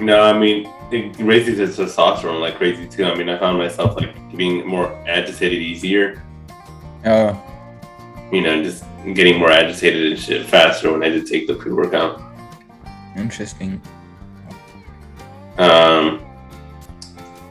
[0.00, 3.04] No, I mean, it raises his testosterone like crazy too.
[3.04, 6.22] I mean, I found myself like being more agitated easier.
[7.06, 7.40] Oh,
[8.32, 12.20] You know, just getting more agitated and shit faster when I did take the pre-workout.
[13.16, 13.80] interesting.
[15.58, 16.20] Um,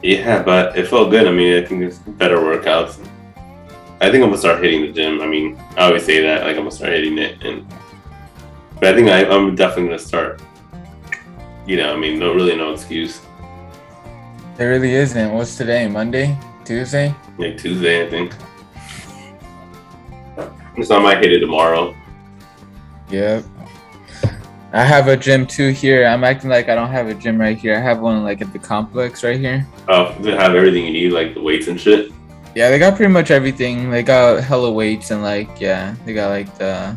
[0.02, 1.26] yeah, but it felt good.
[1.26, 2.98] I mean, I think it's better workouts.
[4.02, 5.22] I think I'm gonna start hitting the gym.
[5.22, 7.66] I mean, I always say that, like I'm gonna start hitting it, and
[8.74, 10.42] but I think I, I'm definitely gonna start.
[11.66, 13.22] You know, I mean, no, really, no excuse.
[14.56, 15.32] There really isn't.
[15.32, 15.88] What's today?
[15.88, 16.38] Monday?
[16.64, 17.14] Tuesday?
[17.38, 18.34] Like Tuesday, I think.
[20.84, 21.94] So I might hit it tomorrow.
[23.10, 23.44] Yep.
[24.72, 26.04] I have a gym too here.
[26.04, 27.76] I'm acting like I don't have a gym right here.
[27.76, 29.66] I have one like at the complex right here.
[29.88, 32.12] Oh, they have everything you need, like the weights and shit.
[32.56, 33.90] Yeah, they got pretty much everything.
[33.90, 36.96] They got hella weights and like yeah, they got like the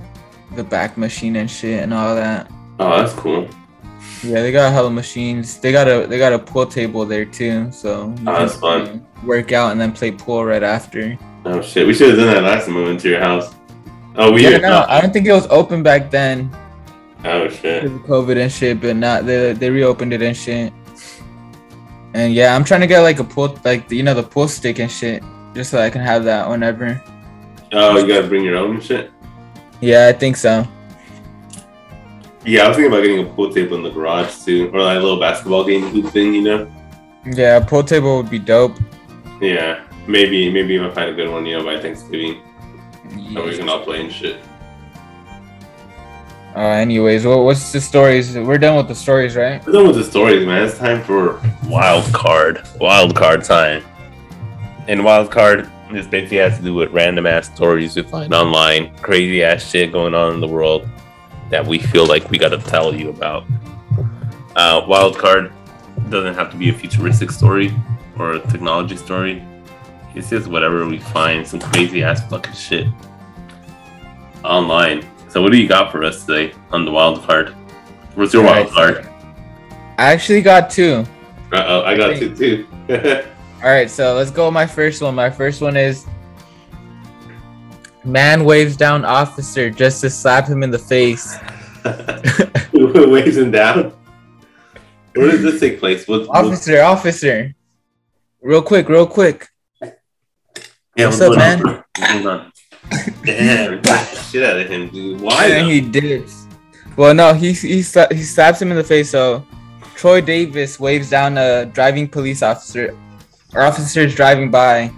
[0.55, 2.51] the back machine and shit and all that.
[2.79, 3.47] Oh, that's cool.
[4.23, 5.57] Yeah, they got hella machines.
[5.59, 7.71] They got a they got a pool table there too.
[7.71, 9.07] So you Oh, that's can, fun.
[9.23, 11.17] Work out and then play pool right after.
[11.45, 13.53] Oh shit, we should have done that last time we went to your house.
[14.15, 16.49] Oh, we Yeah, no, I don't think it was open back then
[17.25, 17.85] Oh shit.
[18.05, 20.73] COVID and shit, but not they they reopened it and shit.
[22.13, 24.79] And yeah, I'm trying to get like a pool like you know the pool stick
[24.79, 27.01] and shit, just so I can have that whenever.
[27.73, 29.11] Oh, you gotta bring your own shit.
[29.81, 30.65] Yeah, I think so.
[32.47, 34.95] Yeah, I was thinking about getting a pool table in the garage too, or like
[34.95, 36.71] a little basketball game hoop thing, you know.
[37.25, 38.77] Yeah, a pool table would be dope.
[39.41, 42.41] Yeah, maybe maybe if I find a good one, you know, by Thanksgiving,
[43.33, 44.39] that we can all play and shit.
[46.55, 48.33] Uh, anyways, what, what's the stories?
[48.37, 49.63] We're done with the stories, right?
[49.65, 50.63] We're done with the stories, man.
[50.63, 52.65] It's time for wild card.
[52.79, 53.83] Wild card time.
[54.87, 58.95] And wild card, this basically has to do with random ass stories we find online,
[58.99, 60.87] crazy ass shit going on in the world
[61.49, 63.45] that we feel like we gotta tell you about.
[64.55, 65.51] Uh, wild card
[66.09, 67.73] doesn't have to be a futuristic story
[68.17, 69.43] or a technology story.
[70.15, 72.87] It's just whatever we find, some crazy ass fucking shit
[74.43, 75.07] online.
[75.29, 77.49] So, what do you got for us today on the wild card?
[78.15, 79.03] What's your wild Alright.
[79.03, 79.13] card?
[79.97, 81.05] I actually got two.
[81.51, 82.67] Uh oh, I got two too.
[83.63, 85.15] All right, so let's go with my first one.
[85.15, 86.05] My first one is
[88.07, 91.37] man waves down officer just to slap him in the face.
[92.73, 93.93] Waves him down.
[95.15, 96.07] Where does this take place?
[96.07, 97.55] What, what, Officer, officer.
[98.41, 99.47] Real quick, real quick.
[99.81, 101.83] yeah, what's up, on?
[101.97, 102.51] What's going on?
[103.23, 105.19] Damn, shit out of him, dude.
[105.21, 105.47] Why?
[105.47, 106.47] And he dips.
[106.95, 109.09] Well, no, he he sla- he slaps him in the face.
[109.11, 109.45] So
[109.95, 112.95] Troy Davis waves down a driving police officer.
[113.53, 114.91] Our officer's driving by,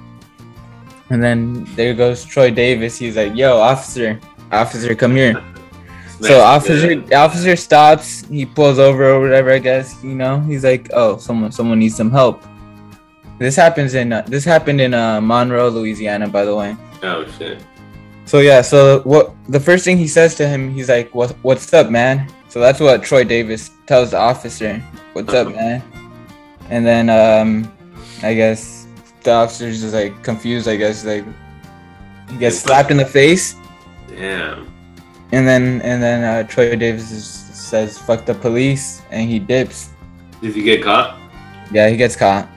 [1.10, 2.98] and then there goes Troy Davis.
[2.98, 4.20] He's like, "Yo, officer,
[4.52, 5.42] officer, come here."
[6.22, 8.26] So officer officer stops.
[8.28, 9.52] He pulls over or whatever.
[9.52, 10.40] I guess you know.
[10.42, 12.44] He's like, "Oh, someone someone needs some help."
[13.40, 16.76] This happens in uh, this happened in uh, Monroe, Louisiana, by the way.
[17.04, 17.64] Oh shit.
[18.26, 21.74] So yeah, so what the first thing he says to him, he's like, "What what's
[21.74, 25.82] up, man?" So that's what Troy Davis tells the officer, "What's up, man?"
[26.70, 27.72] And then um
[28.22, 28.79] I guess
[29.24, 31.26] the officer's just like confused, I guess like
[32.30, 33.56] he gets slapped in the face
[34.08, 34.72] Damn.
[35.32, 39.90] and then and then uh, Troy Davis is, says fuck the police and he dips.
[40.42, 41.18] Did he get caught?
[41.72, 42.48] Yeah, he gets caught.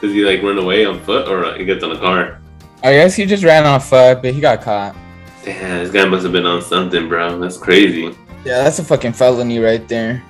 [0.00, 2.40] Does he like run away on foot or uh, he gets on a car?
[2.82, 4.96] I guess he just ran off foot, but he got caught.
[5.44, 7.38] Damn, this guy must have been on something, bro.
[7.38, 8.16] That's crazy.
[8.44, 10.22] Yeah, that's a fucking felony right there.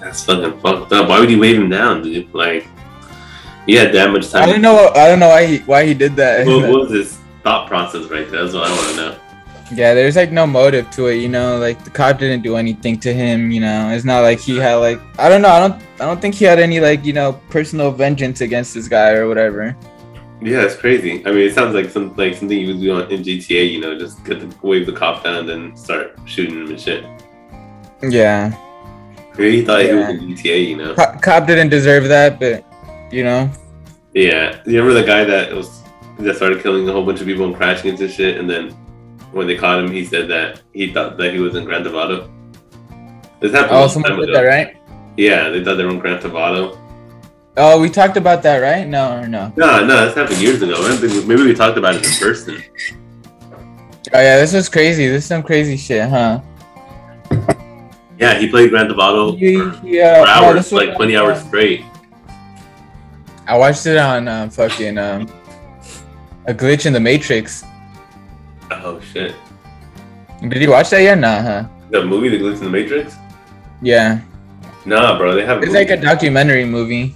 [0.00, 1.08] That's fucking fucked up.
[1.08, 2.32] Why would he wave him down, dude?
[2.34, 2.66] Like,
[3.66, 4.44] he had that much time.
[4.44, 4.88] I don't know.
[4.94, 6.46] I don't know why he why he did that.
[6.46, 8.42] What, what was his thought process right there?
[8.42, 9.18] That's what I want to know.
[9.74, 11.58] Yeah, there's like no motive to it, you know.
[11.58, 13.90] Like the cop didn't do anything to him, you know.
[13.90, 15.48] It's not like he had like I don't know.
[15.48, 18.86] I don't I don't think he had any like you know personal vengeance against this
[18.86, 19.76] guy or whatever.
[20.40, 21.26] Yeah, it's crazy.
[21.26, 23.68] I mean, it sounds like some like something you would do on, in GTA.
[23.68, 26.80] You know, just get the wave the cop down and then start shooting him and
[26.80, 27.04] shit.
[28.02, 28.50] Yeah,
[29.36, 30.68] he thought he was in GTA.
[30.68, 30.94] You know.
[30.94, 32.64] Cop didn't deserve that, but
[33.16, 33.50] you know.
[34.14, 34.60] Yeah.
[34.66, 35.82] You remember the guy that was
[36.18, 38.70] that started killing a whole bunch of people and crashing into shit, and then
[39.32, 41.96] when they caught him, he said that he thought that he was in Grand Theft
[41.96, 42.30] Auto.
[43.40, 43.72] This happened.
[43.76, 44.32] Oh, someone did ago.
[44.34, 44.76] that, right?
[45.16, 46.78] Yeah, they thought they were in Grand Theft Auto.
[47.58, 48.86] Oh, we talked about that, right?
[48.86, 49.50] No, or no?
[49.56, 50.74] No, no, this happened years ago.
[50.74, 52.62] I don't think- Maybe we talked about it in person.
[54.12, 55.08] Oh yeah, this was crazy.
[55.08, 56.40] This is some crazy shit, huh?
[58.18, 61.40] Yeah, he played Grand Theft Auto He- for, he, uh, for hours, like 20 hours
[61.42, 61.84] straight.
[63.46, 65.28] I watched it on um, fucking um,
[66.46, 67.64] a glitch in the Matrix.
[68.70, 69.34] Oh shit!
[70.48, 71.18] Did you watch that yet?
[71.18, 71.64] Nah, huh?
[71.90, 73.14] The movie, The Glitch in the Matrix?
[73.80, 74.20] Yeah,
[74.84, 75.62] Nah, bro, they have.
[75.62, 77.14] it's like a documentary movie.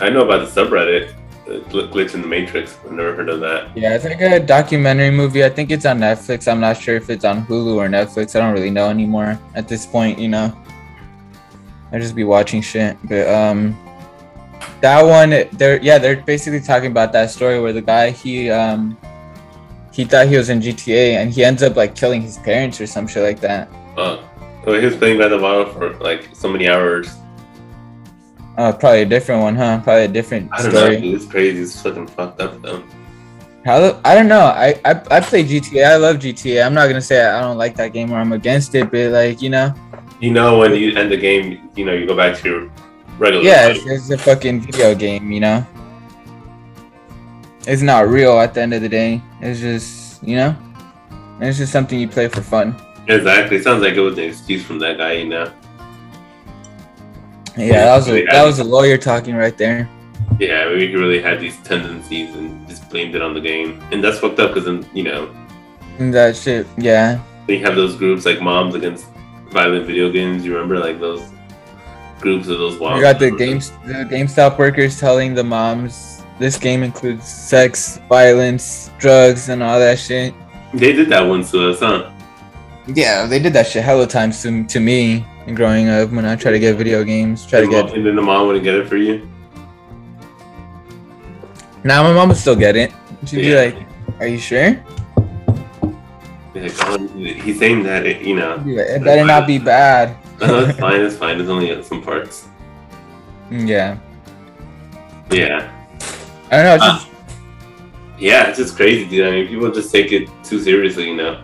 [0.00, 1.14] I know about the subreddit,
[1.46, 2.76] Gl- Glitch in the Matrix.
[2.84, 3.76] I've never heard of that.
[3.76, 5.44] Yeah, it's like a documentary movie.
[5.44, 6.50] I think it's on Netflix.
[6.50, 8.34] I'm not sure if it's on Hulu or Netflix.
[8.34, 10.56] I don't really know anymore at this point, you know.
[11.92, 12.96] I just be watching shit.
[13.04, 13.76] But um
[14.80, 18.96] that one they're yeah, they're basically talking about that story where the guy he um
[19.92, 22.86] he thought he was in GTA and he ends up like killing his parents or
[22.86, 23.68] some shit like that.
[23.96, 24.22] Uh,
[24.64, 27.08] so he was playing by the Auto for like so many hours.
[28.58, 29.80] Uh probably a different one, huh?
[29.82, 31.00] Probably a different I don't know, story.
[31.00, 31.14] dude.
[31.14, 31.62] It's crazy.
[31.62, 32.82] It's fucking fucked up though.
[33.64, 34.40] How, I don't know.
[34.40, 35.84] I, I I play GTA.
[35.86, 36.64] I love GTA.
[36.64, 39.42] I'm not gonna say I don't like that game or I'm against it, but like
[39.42, 39.74] you know,
[40.20, 42.70] You know, when you end the game, you know, you go back to your
[43.18, 43.44] regular.
[43.44, 45.30] yeah, it's, it's a fucking video game.
[45.30, 45.66] You know,
[47.66, 49.22] it's not real at the end of the day.
[49.40, 50.56] It's just you know,
[51.40, 52.80] it's just something you play for fun.
[53.08, 53.60] exactly.
[53.60, 55.52] Sounds like it was an excuse from that guy, you know.
[57.56, 59.88] Yeah, that was a, that was a lawyer talking right there.
[60.38, 64.04] Yeah, maybe he really had these tendencies and just blamed it on the game, and
[64.04, 65.34] that's fucked up because then you know
[65.98, 66.66] that shit.
[66.76, 69.06] Yeah, then you have those groups like Moms Against
[69.50, 70.44] Violent Video Games.
[70.44, 71.22] You remember like those
[72.20, 72.96] groups of those wild.
[72.96, 78.90] we got the games the GameStop workers telling the moms this game includes sex, violence,
[78.98, 80.34] drugs, and all that shit.
[80.74, 82.10] They did that once to us, huh?
[82.86, 86.36] Yeah, they did that shit hella times to, to me and growing up when I
[86.36, 87.46] try to get video games.
[87.46, 87.96] Try to mom- get.
[87.96, 89.28] and then the mom wouldn't get it for you.
[91.84, 92.92] Now my mom would still get it.
[93.26, 93.76] She'd be like,
[94.20, 94.82] "Are you sure?"
[96.54, 98.54] Like, oh, he's saying that it, you know.
[98.54, 100.16] I'd be like, it better not be bad.
[100.40, 101.00] No, it's fine.
[101.00, 101.40] It's fine.
[101.40, 102.46] It's only some parts.
[103.50, 103.96] Yeah,
[105.30, 105.72] Yeah.
[106.50, 106.74] I don't know.
[106.74, 107.08] It's Uh, just,
[108.18, 109.26] Yeah, it's just crazy, dude.
[109.26, 111.42] I mean, people just take it too seriously, you know.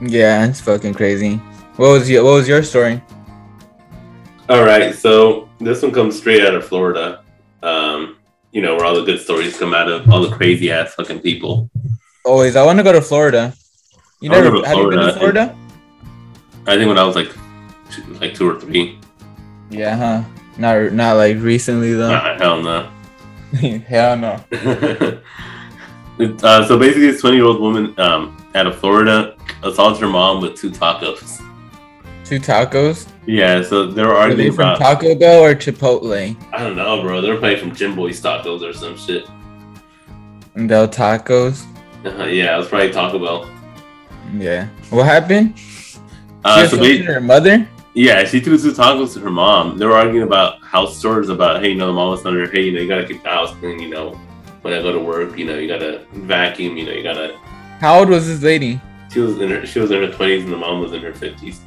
[0.00, 1.36] yeah, it's fucking crazy.
[1.76, 3.00] What was your What was your story?
[4.48, 7.22] All right, so this one comes straight out of Florida.
[7.62, 8.16] Um,
[8.50, 11.20] you know, where all the good stories come out of all the crazy ass fucking
[11.20, 11.70] people.
[12.24, 13.54] Always, I want to go to Florida.
[14.20, 15.56] You I never have you been to Florida.
[16.66, 17.32] I think when I was like,
[17.90, 18.98] two, like two or three.
[19.70, 20.24] Yeah, huh?
[20.58, 22.10] Not not like recently though.
[22.10, 22.88] Nah, hell no.
[23.86, 24.42] Hell no.
[24.50, 25.22] It,
[26.44, 30.40] uh, so basically, this 20 year old woman um, out of Florida assaults her mom
[30.40, 31.42] with two tacos.
[32.24, 33.08] Two tacos.
[33.26, 34.78] Yeah, so they were Are they from about.
[34.78, 36.34] Taco Bell or Chipotle?
[36.52, 37.20] I don't know, bro.
[37.20, 39.26] They're playing from Jimboy's tacos or some shit.
[40.66, 41.66] Del Tacos.
[42.04, 43.50] Uh, yeah, it was probably Taco Bell.
[44.34, 44.68] Yeah.
[44.90, 45.58] What happened?
[46.44, 47.68] Uh, she so ba- her mother.
[47.94, 49.78] yeah, she threw two tacos to her mom.
[49.78, 52.50] They were arguing about house chores, about hey, you know, the mom was telling her,
[52.50, 53.78] hey, you know, you gotta keep the house clean.
[53.80, 54.10] You know,
[54.62, 56.76] when I go to work, you know, you gotta vacuum.
[56.76, 57.36] You know, you gotta.
[57.80, 58.80] How old was this lady?
[59.12, 61.12] She was in her she was in her twenties, and the mom was in her
[61.12, 61.60] fifties.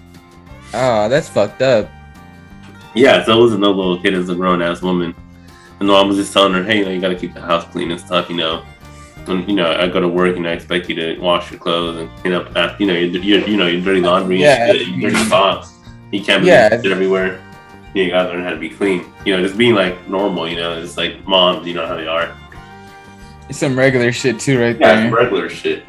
[0.74, 1.90] Oh, that's fucked up.
[2.96, 5.14] Yeah, so it wasn't no little kid; it was a grown ass woman.
[5.80, 7.66] And the mom was just telling her, hey, you know, you gotta keep the house
[7.66, 8.30] clean and stuff.
[8.30, 8.66] You know,
[9.28, 11.98] when you know I go to work, and I expect you to wash your clothes
[11.98, 14.72] and clean up after, you know, your, your you know your dirty laundry Yeah.
[14.72, 15.74] and your dirty socks.
[16.12, 16.70] You can't be Yeah.
[16.70, 17.42] shit everywhere.
[17.94, 19.06] You, know, you gotta learn how to be clean.
[19.26, 20.48] You know, just being like normal.
[20.50, 21.66] You know, it's like moms.
[21.68, 22.36] You know how they are.
[23.50, 25.12] It's some regular shit too, right Yeah, there.
[25.14, 25.84] regular shit.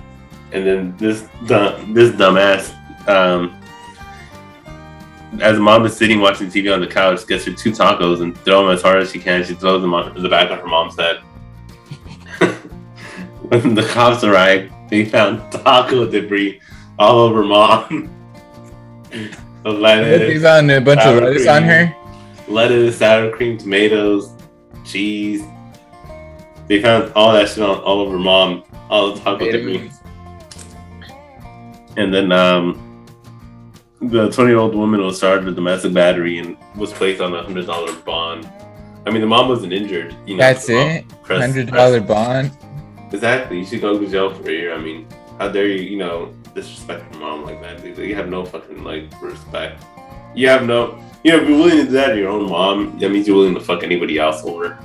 [0.53, 2.73] And then this dumb, this dumbass,
[3.09, 3.55] um,
[5.41, 8.63] as mom is sitting watching TV on the couch, gets her two tacos and throw
[8.67, 9.45] them as hard as she can.
[9.45, 11.19] She throws them on the back of her mom's head.
[13.49, 16.61] When the cops arrived, they found taco debris
[16.99, 18.11] all over mom.
[19.11, 19.31] the
[19.65, 21.95] They lettuce, found a bunch of sour lettuce on her.
[22.49, 24.31] lettuce, sour cream, tomatoes,
[24.85, 25.43] cheese.
[26.69, 29.91] They found all that shit on, all over mom, all the taco debris.
[31.97, 33.07] And then um,
[34.01, 37.43] the 20 year old woman was charged with domestic battery and was placed on a
[37.43, 38.51] hundred dollar bond.
[39.07, 40.15] I mean, the mom wasn't injured.
[40.27, 41.05] You know, That's it.
[41.27, 42.51] Hundred dollar bond.
[43.17, 43.59] Exactly.
[43.59, 44.75] You should go to jail for a year.
[44.75, 45.09] I mean,
[45.39, 47.83] how dare you, you know, disrespect your mom like that?
[47.83, 47.97] dude?
[47.97, 49.83] You have no fucking like respect.
[50.35, 51.03] You have no.
[51.25, 53.37] You know, if you're willing to do that to your own mom, that means you're
[53.39, 54.79] willing to fuck anybody else over.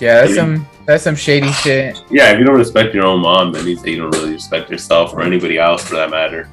[0.00, 2.02] Yeah, that's some that's some shady shit.
[2.10, 4.68] Yeah, if you don't respect your own mom, that means that you don't really respect
[4.68, 6.50] yourself or anybody else for that matter.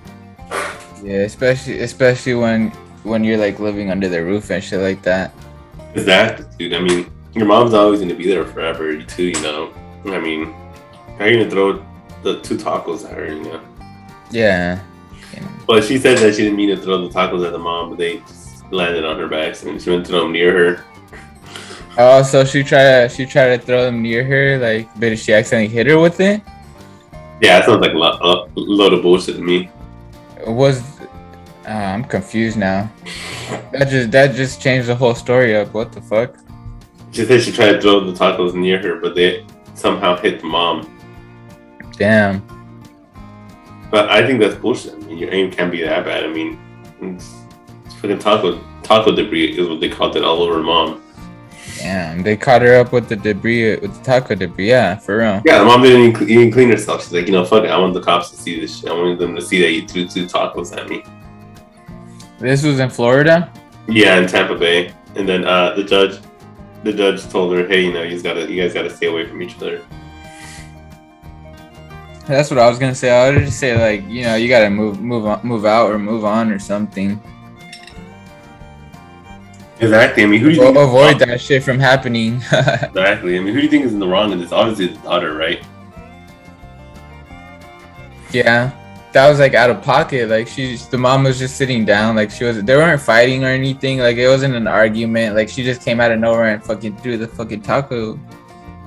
[1.04, 2.70] Yeah, especially especially when
[3.02, 5.34] when you're like living under their roof and shit like that.
[5.96, 6.74] Exactly, dude.
[6.74, 9.30] I mean, your mom's always gonna be there forever, too.
[9.30, 9.74] You know.
[10.14, 10.54] I mean,
[11.18, 11.86] how are you gonna throw
[12.24, 13.34] the two tacos at her?
[13.34, 13.62] You know.
[14.32, 14.82] Yeah.
[15.68, 17.98] But she said that she didn't mean to throw the tacos at the mom, but
[17.98, 20.86] they just landed on her back, and she went to throw them near her.
[21.98, 25.34] Oh, so she tried to she tried to throw them near her, like, but she
[25.34, 26.42] accidentally hit her with it.
[27.42, 29.70] Yeah, that sounds like a, lot, a load of bullshit to me.
[30.40, 30.84] It was
[31.68, 32.92] uh, I'm confused now.
[33.72, 35.74] That just that just changed the whole story up.
[35.74, 36.36] What the fuck?
[37.12, 39.46] She said she tried to throw the tacos near her, but they
[39.76, 40.92] somehow hit the mom.
[41.98, 42.42] Damn.
[43.92, 44.94] But I think that's bullshit.
[44.94, 46.24] I mean, your aim can't be that bad.
[46.24, 46.60] I mean,
[47.02, 47.34] it's,
[47.86, 51.02] it's fucking taco taco debris is what they called it all over mom.
[51.78, 52.24] Damn.
[52.24, 54.70] They caught her up with the debris with the taco debris.
[54.70, 55.42] Yeah, for real.
[55.46, 57.04] Yeah, the mom didn't even, even clean herself.
[57.04, 57.70] She's like, you know, fuck it.
[57.70, 58.90] I want the cops to see this shit.
[58.90, 61.04] I wanted them to see that you threw two tacos at me.
[62.40, 63.52] This was in Florida.
[63.88, 64.94] Yeah, in Tampa Bay.
[65.16, 66.20] And then uh, the judge
[66.86, 69.26] the judge told her, "Hey, you know, you guys gotta, you guys gotta stay away
[69.28, 69.82] from each other."
[72.28, 73.12] That's what I was gonna say.
[73.12, 76.00] I would just say like, you know, you gotta move, move on, move out or
[76.00, 77.22] move on or something.
[79.80, 80.24] Exactly.
[80.24, 82.36] I mean, who do you Well, think is avoid that shit from happening.
[82.52, 83.38] Exactly.
[83.38, 84.52] I mean, who do you think is in the wrong in this?
[84.52, 85.64] Obviously, the daughter, right?
[88.32, 88.72] yeah,
[89.16, 90.28] that was like out of pocket.
[90.28, 92.18] Like she, the mom was just sitting down.
[92.18, 94.00] Like she was, they weren't fighting or anything.
[94.00, 95.38] Like it wasn't an argument.
[95.38, 98.20] Like she just came out of nowhere and fucking threw the fucking taco.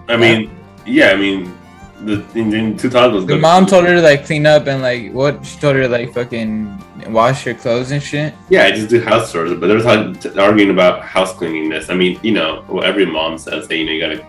[0.06, 0.54] I mean,
[0.84, 1.12] yeah.
[1.12, 1.56] I mean,
[2.04, 3.26] the in, in two tacos.
[3.26, 5.46] The mom told her to like clean up and like what?
[5.46, 8.34] She told her to like fucking wash her clothes and shit.
[8.50, 11.88] Yeah, I just do house chores, but they're arguing about house cleanliness.
[11.88, 14.26] I mean, you know, every mom says that you know you gotta,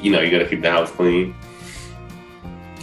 [0.00, 1.34] you know, you gotta keep the house clean.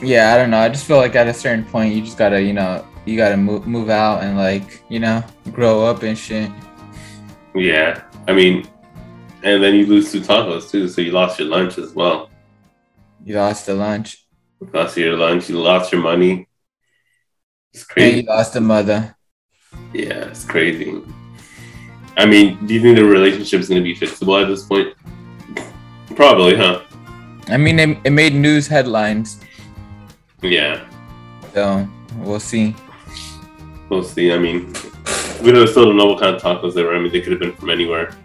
[0.02, 0.60] Yeah, I don't know.
[0.60, 3.38] I just feel like at a certain point, you just gotta, you know, you gotta
[3.38, 6.52] move move out and like, you know, grow up and shit.
[7.56, 8.68] Yeah, I mean,
[9.43, 12.30] and then you lose two tacos too, so you lost your lunch as well.
[13.24, 14.26] You lost the lunch
[14.62, 16.48] You lost your lunch, you lost your money.
[17.74, 18.20] It's and crazy.
[18.22, 19.16] you lost the mother.
[19.93, 21.02] Yeah, it's crazy.
[22.18, 24.93] I mean, do you think the relationship's gonna be fixable at this point?
[26.16, 26.82] Probably, huh?
[27.48, 29.39] I mean, it, it made news headlines,
[30.42, 30.86] Yeah,
[31.54, 32.76] so we'll see.
[33.90, 34.32] we'll see.
[34.32, 34.68] I mean,
[35.42, 36.96] we don't, still don't know what kind of tacos they were.
[36.96, 38.16] I mean, they could have been from anywhere.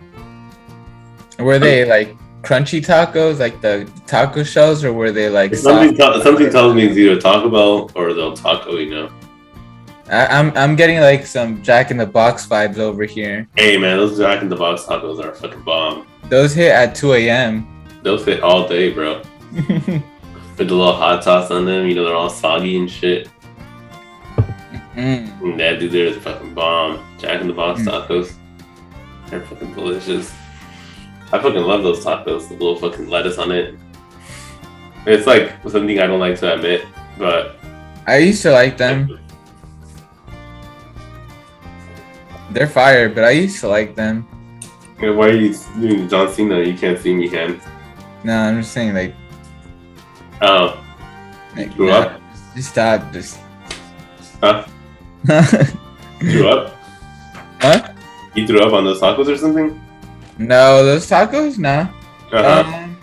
[1.38, 6.22] Were they like crunchy tacos, like the taco shells, or were they like Something, te-
[6.22, 8.76] something tells me it's either Taco Bell or Del Taco.
[8.76, 9.12] You know.
[10.10, 13.48] I, I'm I'm getting like some Jack in the Box vibes over here.
[13.56, 16.06] Hey man, those Jack in the Box tacos are a fucking bomb.
[16.28, 17.66] Those hit at 2 a.m.
[18.02, 19.22] Those hit all day, bro.
[20.60, 23.30] With the little hot sauce on them, you know they're all soggy and shit.
[24.94, 25.40] Mm.
[25.40, 27.02] And that dude there is a fucking bomb.
[27.18, 27.86] Jack in the Box Mm.
[27.86, 28.34] tacos.
[29.30, 30.30] They're fucking delicious.
[31.32, 32.48] I fucking love those tacos.
[32.48, 33.74] The little fucking lettuce on it.
[35.06, 36.84] It's like something I don't like to admit,
[37.16, 37.56] but
[38.06, 39.18] I used to like them.
[42.50, 44.28] They're fire, but I used to like them.
[44.98, 46.60] Why are you doing John Cena?
[46.60, 47.58] You can't see me, can?
[48.24, 49.14] No, I'm just saying like,
[50.42, 50.82] Oh,
[51.76, 52.20] grew nah, up?
[52.54, 53.12] Just stop.
[53.12, 53.38] Just.
[54.42, 54.66] huh?
[56.20, 56.76] You grew up?
[57.60, 57.92] Huh?
[58.34, 59.80] You threw up on those tacos or something?
[60.38, 61.88] no, those tacos, nah.
[62.32, 62.64] Uh-huh.
[62.64, 62.96] Um,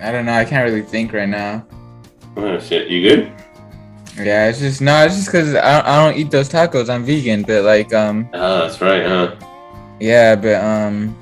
[0.00, 0.34] I don't know.
[0.34, 1.66] I can't really think right now.
[2.36, 3.32] oh shit, you good?
[4.16, 5.04] Yeah, it's just no.
[5.04, 6.88] It's just because I don't, I don't eat those tacos.
[6.88, 9.34] I'm vegan, but like um Ah, that's right, huh?
[9.98, 11.16] yeah, but um.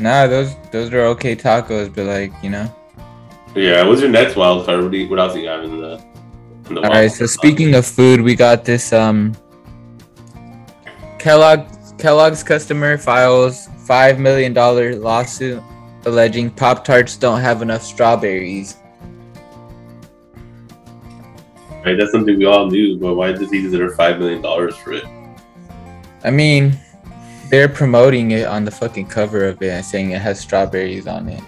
[0.00, 2.74] Nah, those those are okay tacos, but like you know.
[3.54, 4.82] Yeah, what's your next wild card?
[4.82, 6.02] What, do you, what else you got in the
[6.68, 7.10] in the All right.
[7.10, 9.36] So speaking of food, we got this um.
[11.18, 11.66] Kellogg
[11.98, 15.62] Kellogg's customer files five million dollar lawsuit
[16.06, 18.76] alleging Pop Tarts don't have enough strawberries.
[21.84, 24.92] Right, that's something we all knew, but why did he deserve five million dollars for
[24.92, 25.04] it?
[26.24, 26.78] I mean,
[27.50, 31.28] they're promoting it on the fucking cover of it and saying it has strawberries on
[31.28, 31.42] it.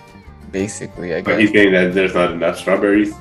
[0.50, 1.62] Basically, I But he's guess.
[1.62, 3.14] saying that there's not enough strawberries.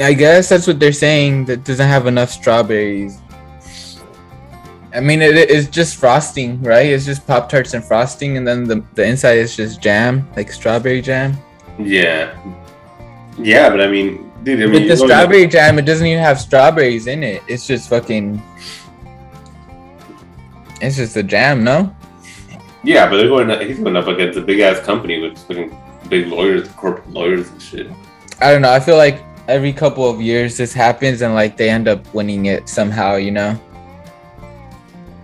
[0.00, 1.44] I guess that's what they're saying.
[1.46, 3.18] That doesn't have enough strawberries.
[4.94, 6.86] I mean, it is just frosting, right?
[6.86, 10.50] It's just Pop Tarts and frosting, and then the, the inside is just jam, like
[10.50, 11.36] strawberry jam.
[11.78, 12.34] Yeah,
[13.38, 16.40] yeah, but I mean, dude, I mean, With the strawberry jam, it doesn't even have
[16.40, 17.42] strawberries in it.
[17.46, 18.42] It's just fucking.
[20.80, 21.94] It's just a jam, no?
[22.86, 23.50] Yeah, but they're going.
[23.66, 25.76] He's going up against a big ass company with fucking
[26.08, 27.88] big lawyers, corporate lawyers and shit.
[28.40, 28.70] I don't know.
[28.70, 32.46] I feel like every couple of years this happens and like they end up winning
[32.46, 33.60] it somehow, you know?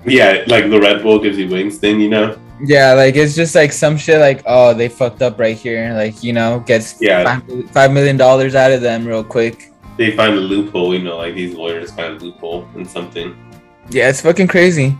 [0.04, 2.36] Yeah, like the Red Bull gives you wings thing, you know?
[2.64, 5.92] Yeah, like it's just like some shit like, oh, they fucked up right here.
[5.94, 7.38] Like, you know, gets Yeah.
[7.40, 9.70] five, five million dollars out of them real quick.
[9.98, 13.36] They find a loophole, you know, like these lawyers find a loophole in something.
[13.90, 14.96] Yeah, it's fucking crazy.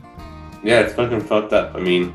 [0.63, 1.75] Yeah, it's fucking fucked up.
[1.75, 2.15] I mean,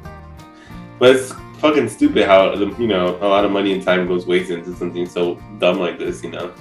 [0.99, 4.59] but it's fucking stupid how you know a lot of money and time goes wasted
[4.59, 6.53] into something so dumb like this, you know?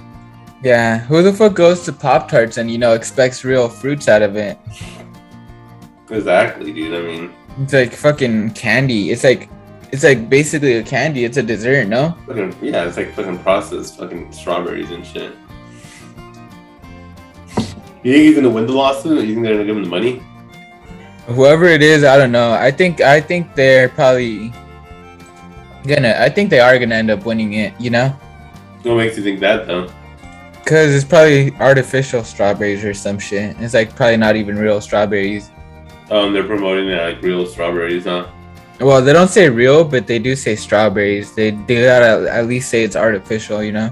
[0.63, 4.23] Yeah, who the fuck goes to Pop Tarts and, you know, expects real fruits out
[4.23, 4.57] of it?
[6.09, 6.95] Exactly, dude.
[6.95, 9.11] I mean, It's like fucking candy.
[9.11, 9.49] It's like,
[9.91, 11.25] it's like basically a candy.
[11.25, 12.17] It's a dessert, no?
[12.25, 15.33] fucking yeah, it's like fucking processed fucking strawberries and shit.
[18.03, 19.25] You think he's gonna win the lawsuit?
[19.25, 20.23] You think they're gonna give him the money?
[21.27, 22.53] Whoever it is, I don't know.
[22.53, 24.53] I think I think they're probably
[25.85, 26.15] gonna.
[26.19, 27.73] I think they are gonna end up winning it.
[27.79, 28.09] You know,
[28.83, 29.89] What makes you think that though?
[30.63, 33.55] because it's probably artificial strawberries or some shit.
[33.59, 35.49] It's like probably not even real strawberries.
[36.11, 38.27] Um, they're promoting it like real strawberries, huh?
[38.81, 41.33] Well, they don't say real, but they do say strawberries.
[41.35, 43.89] They they gotta at least say it's artificial, you know.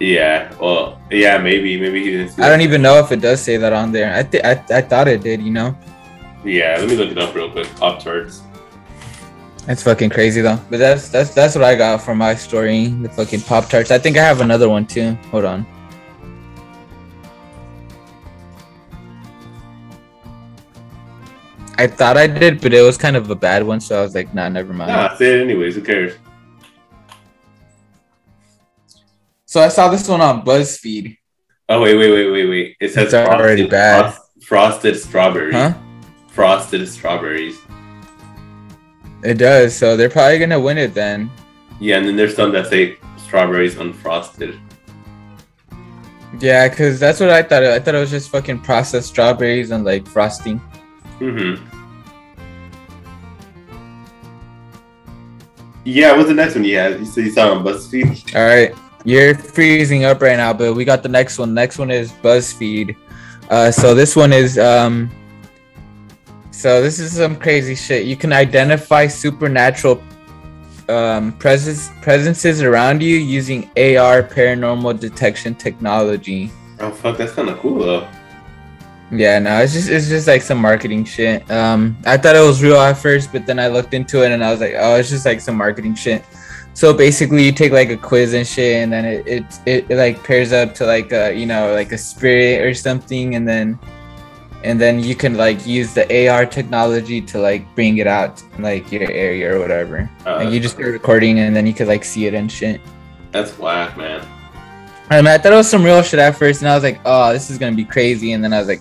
[0.00, 0.52] Yeah.
[0.60, 2.38] Well, yeah, maybe, maybe he didn't.
[2.40, 4.14] I don't even know if it does say that on there.
[4.14, 5.76] I th- I, I thought it did, you know.
[6.44, 7.66] Yeah, let me look it up real quick.
[7.76, 8.42] Pop tarts.
[9.66, 10.58] That's fucking crazy though.
[10.68, 12.88] But that's that's that's what I got from my story.
[12.88, 13.90] The fucking pop tarts.
[13.90, 15.14] I think I have another one too.
[15.30, 15.66] Hold on.
[21.76, 24.14] I thought I did, but it was kind of a bad one, so I was
[24.14, 24.92] like, nah, never mind.
[24.92, 25.74] Nah, say it anyways.
[25.74, 26.14] Who cares?
[29.44, 31.16] So I saw this one on BuzzFeed.
[31.68, 32.76] Oh wait, wait, wait, wait, wait.
[32.80, 34.14] It says It's already frosted, bad.
[34.42, 35.52] frosted strawberry.
[35.52, 35.74] Huh?
[36.34, 37.60] Frosted strawberries.
[39.22, 39.76] It does.
[39.76, 41.30] So they're probably gonna win it then.
[41.80, 44.58] Yeah, and then there's some that say strawberries unfrosted.
[46.40, 47.62] Yeah, cause that's what I thought.
[47.62, 50.60] I thought it was just fucking processed strawberries and like frosting.
[51.20, 51.64] Mm-hmm.
[55.84, 56.98] Yeah, what's the next one you had?
[56.98, 58.34] You said you saw on BuzzFeed.
[58.36, 58.74] All right,
[59.04, 61.54] you're freezing up right now, but we got the next one.
[61.54, 62.96] Next one is BuzzFeed.
[63.50, 65.10] Uh, so this one is um.
[66.54, 68.06] So this is some crazy shit.
[68.06, 70.00] You can identify supernatural
[70.88, 76.50] um, presence presences around you using AR paranormal detection technology.
[76.78, 78.08] Oh fuck, that's kind of cool though.
[79.10, 81.48] Yeah, no, it's just it's just like some marketing shit.
[81.50, 84.42] Um, I thought it was real at first, but then I looked into it and
[84.42, 86.24] I was like, oh, it's just like some marketing shit.
[86.72, 89.96] So basically, you take like a quiz and shit, and then it it, it, it
[89.96, 93.78] like pairs up to like a you know like a spirit or something, and then
[94.64, 98.90] and then you can like use the AR technology to like bring it out like
[98.90, 100.10] your area or whatever.
[100.26, 102.80] Uh, Like you just start recording, and then you could like see it and shit.
[103.30, 104.26] that's whack, man.
[105.10, 106.98] I mean, I thought it was some real shit at first, and I was like,
[107.04, 108.80] oh, this is gonna be crazy, and then I was like.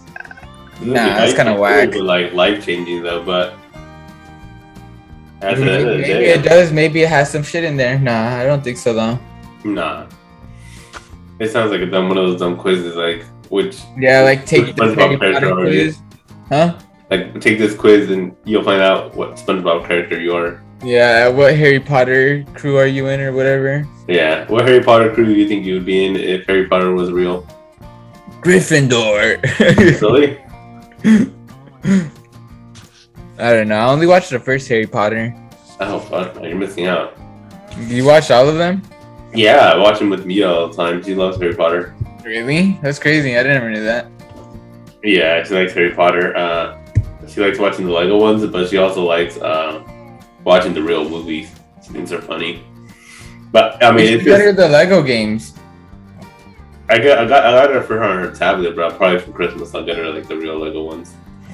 [0.82, 1.94] Nah, that's kinda whack.
[1.96, 3.54] Like life changing though, but
[5.42, 6.72] at the end of the Maybe day, it does.
[6.72, 8.00] Maybe it has some shit in there.
[8.00, 9.20] Nah, I don't think so though.
[9.64, 10.08] nah.
[11.40, 14.68] It sounds like a dumb one of those dumb quizzes, like which Yeah, like take
[14.68, 15.92] Which the SpongeBob character are you?
[15.92, 15.98] quiz.
[16.50, 16.78] Huh?
[17.12, 20.62] like take this quiz and you'll find out what SpongeBob character you are.
[20.84, 21.28] Yeah.
[21.30, 23.88] What Harry Potter crew are you in or whatever?
[24.08, 26.94] Yeah, what Harry Potter crew do you think you would be in if Harry Potter
[26.94, 27.48] was real?
[28.42, 29.40] Gryffindor.
[30.02, 30.38] Really?
[33.40, 33.76] I don't know.
[33.76, 35.36] I only watched the first Harry Potter.
[35.80, 37.18] Oh fuck, you're missing out.
[37.78, 38.82] You watched all of them?
[39.34, 41.04] Yeah, I watch them with Mia all the time.
[41.04, 41.96] She loves Harry Potter.
[42.24, 42.80] Really?
[42.82, 43.38] That's crazy.
[43.38, 44.08] I didn't know that.
[45.04, 46.36] Yeah, she likes Harry Potter.
[46.36, 46.80] Uh,
[47.28, 49.84] she likes watching the Lego ones, but she also likes uh,
[50.44, 51.52] watching the real movies.
[51.84, 52.64] Things they're funny.
[53.52, 55.54] But I mean, It's it's just, better the Lego games.
[56.90, 59.32] I got I got I got it for her on her tablet, but probably for
[59.32, 61.14] Christmas I'll get her like the real Lego ones.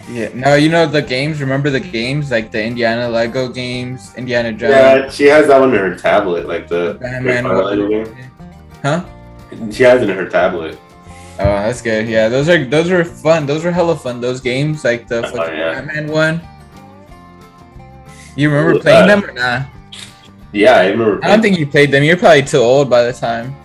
[0.10, 0.30] Yeah.
[0.34, 1.40] No, you know the games.
[1.42, 5.70] Remember the games like the Indiana Lego games, Indiana Jones, Yeah, she has that one
[5.74, 7.44] in her tablet, like the Batman.
[7.46, 8.32] Lego game.
[8.82, 9.04] Huh?
[9.72, 10.78] She has it in her tablet.
[11.40, 12.08] Oh, that's good.
[12.08, 13.46] Yeah, those are those were fun.
[13.46, 14.20] Those were hella fun.
[14.22, 15.82] Those games, like the Oh, yeah.
[15.82, 16.42] Batman one.
[18.36, 19.22] You remember What playing that?
[19.22, 19.64] them or nah?
[20.52, 21.24] Yeah, I remember.
[21.24, 22.04] I don't think you played them.
[22.04, 23.56] You're probably too old by the time.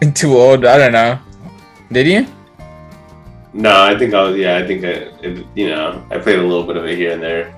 [0.14, 0.64] too old.
[0.64, 1.18] I don't know.
[1.92, 2.26] Did you?
[3.52, 4.36] No, I think I was.
[4.36, 5.10] Yeah, I think I.
[5.24, 7.54] It, you know, I played a little bit of it here and there.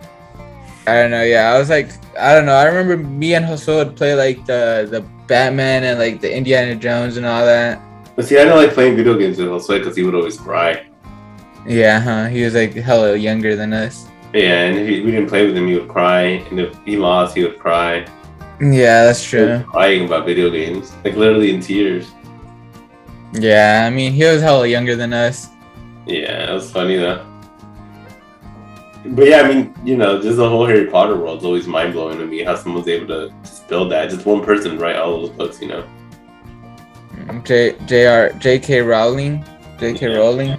[0.87, 1.23] I don't know.
[1.23, 2.55] Yeah, I was like, I don't know.
[2.55, 5.03] I remember me and Jose would play like the the
[5.33, 7.81] Batman and like the Indiana Jones and all that.
[8.15, 10.85] But see, I don't like playing video games with Jose because he would always cry.
[11.67, 12.27] Yeah, huh?
[12.27, 14.07] He was like hella younger than us.
[14.35, 16.99] Yeah, and if he, we didn't play with him, he would cry, and if he
[16.99, 18.05] lost, he would cry.
[18.61, 19.65] Yeah, that's He was true.
[19.71, 22.11] crying about video games, like literally in tears.
[23.33, 25.49] Yeah, I mean, he was hella younger than us.
[26.07, 27.25] Yeah, it was funny though.
[29.05, 31.93] But yeah, I mean, you know, just the whole Harry Potter world is always mind
[31.93, 32.45] blowing to me.
[32.45, 35.69] How someone's able to just build that, just one person write all those books, you
[35.69, 35.89] know.
[37.15, 38.33] Mm, J J.R.
[38.35, 38.81] J.K.
[38.81, 39.45] Rowling.
[39.79, 40.09] J.K.
[40.09, 40.17] Yeah.
[40.17, 40.59] Rowling.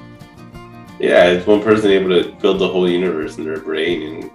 [0.99, 4.31] Yeah, it's one person able to build the whole universe in their brain,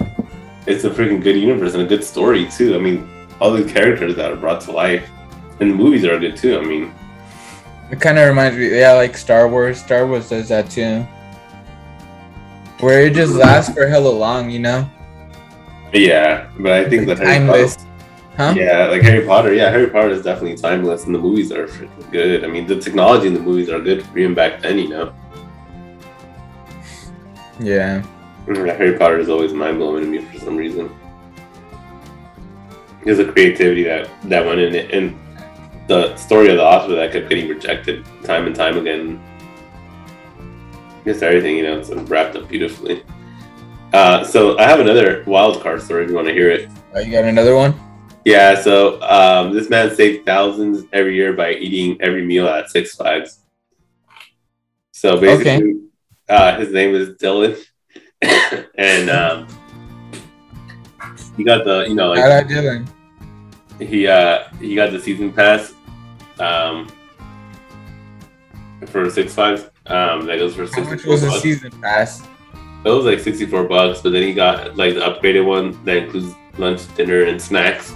[0.00, 0.18] and
[0.66, 2.74] it's a freaking good universe and a good story too.
[2.76, 3.08] I mean,
[3.40, 5.08] all the characters that are brought to life,
[5.58, 6.58] and the movies are good too.
[6.58, 6.92] I mean,
[7.90, 9.80] It kind of reminds me, yeah, like Star Wars.
[9.80, 11.06] Star Wars does that too.
[12.80, 14.88] Where it just lasts for hella long, you know?
[15.92, 17.76] yeah, but I think that Harry Timeless.
[17.76, 17.86] Potter,
[18.36, 18.54] Huh?
[18.56, 22.10] yeah, like Harry Potter, yeah, Harry Potter is definitely timeless, and the movies are freaking
[22.10, 22.42] good.
[22.42, 25.12] I mean, the technology in the movies are good for even back then, you know.
[27.58, 28.02] Yeah.
[28.48, 30.88] Yeah, Harry Potter is always mind blowing to me for some reason.
[33.04, 35.18] There's a creativity that that went in it, and
[35.86, 39.20] the story of the author that kept getting rejected time and time again.
[41.04, 43.02] Just everything, you know, it's wrapped up beautifully.
[43.92, 46.68] Uh, so I have another wild card story if you want to hear it.
[46.94, 47.74] Oh, you got another one?
[48.24, 52.94] Yeah, so um, this man saved thousands every year by eating every meal at Six
[52.94, 53.38] Flags.
[54.92, 55.74] So basically, Okay.
[56.28, 57.58] uh, his name is Dylan,
[58.76, 59.46] and um,
[61.36, 62.86] he got the you know How like doing?
[63.78, 65.72] he uh he got the season pass
[66.38, 66.86] um
[68.88, 69.69] for Six Flags.
[69.90, 71.42] Um, that goes for How much was bucks.
[71.42, 72.22] season pass?
[72.84, 75.96] It was like sixty four bucks, but then he got like the upgraded one that
[75.98, 77.92] includes lunch, dinner, and snacks.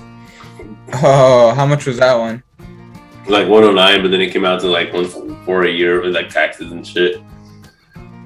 [1.02, 2.42] Oh, how much was that one?
[3.26, 6.72] like 109, but then it came out to like 174 a year with like taxes
[6.72, 7.22] and shit.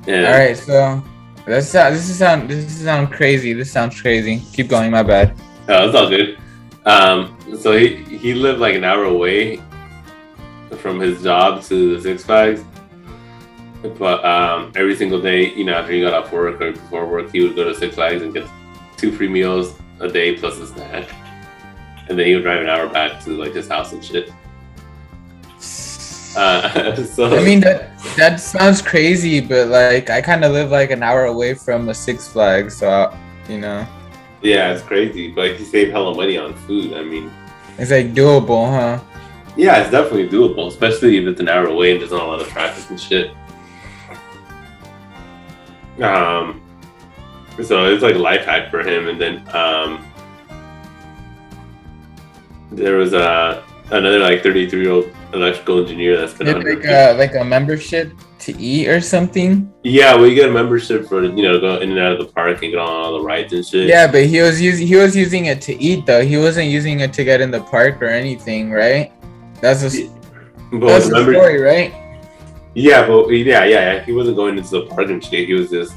[0.09, 1.01] And All right, so
[1.47, 3.53] this sound this is sound this is sound crazy.
[3.53, 4.43] This sounds crazy.
[4.53, 4.91] Keep going.
[4.91, 5.31] My bad.
[5.69, 6.37] uh, it's all good.
[6.85, 9.62] Um, so he he lived like an hour away
[10.79, 12.64] from his job to the Six Flags.
[13.89, 17.30] But um, every single day, you know, after he got off work or before work,
[17.32, 18.47] he would go to Six Flags and get
[18.97, 21.09] two free meals a day plus a snack.
[22.09, 24.32] And then he would drive an hour back to like his house and shit.
[26.36, 30.91] Uh, so I mean that that sounds crazy, but like I kind of live like
[30.91, 33.14] an hour away from a Six Flags, so
[33.49, 33.86] you know
[34.43, 36.93] yeah, it's crazy, but he saved hella money on food.
[36.95, 37.30] I mean,
[37.76, 39.03] it's like doable, huh?
[39.57, 42.41] Yeah, it's definitely doable, especially if it's an hour away and there's not a lot
[42.41, 43.32] of traffic and shit.
[46.03, 46.61] Um,
[47.63, 49.09] so it's like a life hack for him.
[49.09, 50.07] And then um,
[52.71, 56.75] there was a another like 33 year old electrical engineer that's been under.
[56.75, 59.73] like a like a membership to eat or something.
[59.83, 62.63] yeah, we get a membership for you know go in and out of the park
[62.63, 63.89] and get on all the rides and shit.
[63.89, 66.25] Yeah, but he was using he was using it to eat though.
[66.25, 69.13] He wasn't using it to get in the park or anything, right?
[69.61, 70.09] That's a
[70.71, 71.93] but that's the the member- story, right?
[72.79, 74.05] Yeah, but yeah, yeah, yeah.
[74.05, 75.49] He wasn't going into the park and shit.
[75.49, 75.95] He was just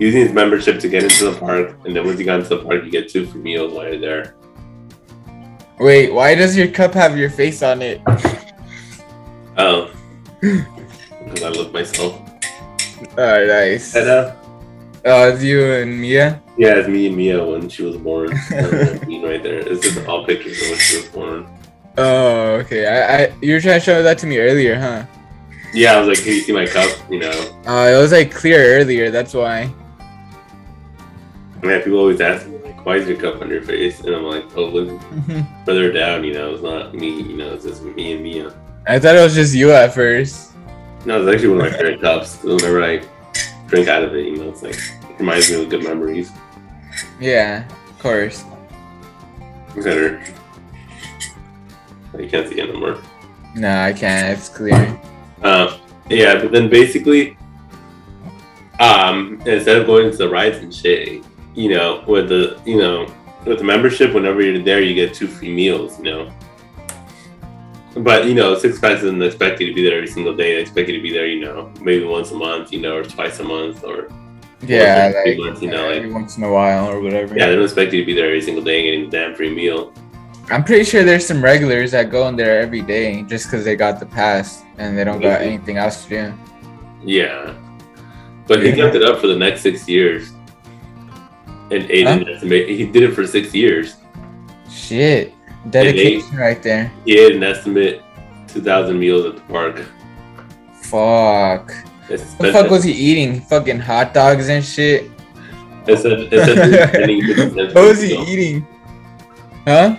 [0.00, 2.64] using his membership to get into the park, and then once he got into the
[2.64, 4.34] park, you get two free meals while you're there.
[5.78, 8.00] Wait, why does your cup have your face on it?
[9.56, 9.90] Oh,
[10.40, 12.20] because I love myself.
[13.16, 13.94] Oh, nice.
[13.94, 14.34] And, uh,
[15.02, 16.42] Oh, it's you and Mia.
[16.58, 18.28] yeah, it's me and Mia when she was born.
[18.50, 19.60] Right there.
[19.60, 21.48] It's just all pictures of when she was born.
[21.96, 22.86] Oh, okay.
[22.86, 25.04] I, I you were trying to show that to me earlier, huh?
[25.72, 27.30] Yeah, I was like, "Can you see my cup?" You know,
[27.66, 29.10] Uh, it was like clear earlier.
[29.10, 29.72] That's why.
[31.62, 31.78] yeah.
[31.78, 34.44] People always ask me like, "Why is your cup on your face?" And I'm like,
[34.56, 35.00] "Oh, look
[35.66, 36.24] further down.
[36.24, 37.20] You know, it's not me.
[37.22, 38.52] You know, it's just me and Mia."
[38.88, 40.52] I thought it was just you at first.
[41.06, 42.42] No, it's actually one of my favorite cups.
[42.42, 43.02] Whenever I
[43.68, 46.32] drink out of it, you know, it's like it reminds me of good memories.
[47.20, 48.44] Yeah, of course.
[49.76, 50.20] Better.
[52.18, 52.98] You can't see it anymore.
[53.54, 54.36] No, I can't.
[54.36, 54.98] It's clear.
[55.42, 55.78] Uh,
[56.08, 57.36] yeah, but then basically,
[58.78, 61.22] um, instead of going to the rides and shit,
[61.54, 63.06] you know, with the you know
[63.46, 65.98] with the membership, whenever you're there, you get two free meals.
[65.98, 66.32] You know.
[67.96, 70.54] But you know, Six Flags doesn't expect you to be there every single day.
[70.54, 73.02] They expect you to be there, you know, maybe once a month, you know, or
[73.02, 74.08] twice a month, or
[74.60, 77.36] Yeah, every like month, you know, every like once in a while or whatever.
[77.36, 79.34] yeah, they don't expect you to be there every single day and getting a damn
[79.36, 79.92] free meal.
[80.50, 83.74] I'm pretty sure there's some regulars that go in there every day just because they
[83.76, 86.34] got the pass and they don't got anything else to do.
[87.04, 87.54] Yeah.
[88.46, 90.32] But he kept it up for the next six years.
[91.70, 93.96] And Aiden estimate he did it for six years.
[94.68, 95.34] Shit,
[95.68, 96.90] dedication right there.
[97.04, 98.02] He had an estimate
[98.48, 99.84] two thousand meals at the park.
[100.82, 101.72] Fuck.
[102.08, 103.42] It's, What the fuck was he eeting?
[103.42, 105.10] Fucking hot dogs and shit.
[105.86, 108.66] It's a, it's a, what was he eating?
[109.64, 109.96] Huh?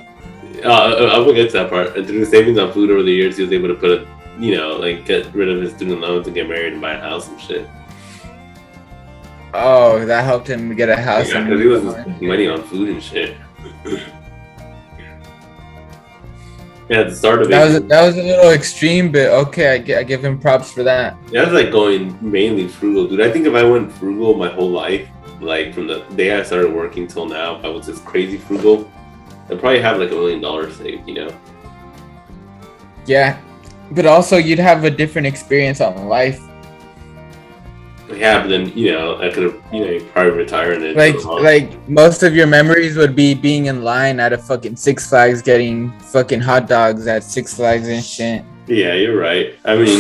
[0.64, 1.96] Uh, I will get to that part.
[1.96, 4.06] And through savings on food over the years, he was able to put
[4.42, 7.00] you know, like get rid of his student loans and get married and buy a
[7.00, 7.70] house and shit.
[9.54, 11.30] Oh, that helped him get a house.
[11.30, 12.02] Yeah, because he was move on.
[12.02, 13.38] spending money on food and shit.
[16.90, 19.74] yeah, at the start of That it, was that was a little extreme, but okay,
[19.74, 21.16] I, I give him props for that.
[21.32, 23.22] Yeah, I was like going mainly frugal, dude.
[23.22, 25.08] I think if I went frugal my whole life,
[25.40, 28.90] like from the day I started working till now, if I was just crazy frugal,
[29.50, 31.30] I'd probably have like a million dollars saved, you know?
[33.06, 33.40] Yeah,
[33.92, 36.40] but also you'd have a different experience on life.
[38.14, 41.24] Yeah, but then you know I could have, you know, probably retire and then Like
[41.26, 45.42] like most of your memories would be being in line at a fucking Six Flags,
[45.42, 48.44] getting fucking hot dogs at Six Flags and shit.
[48.68, 49.56] yeah, you're right.
[49.64, 50.00] I mean,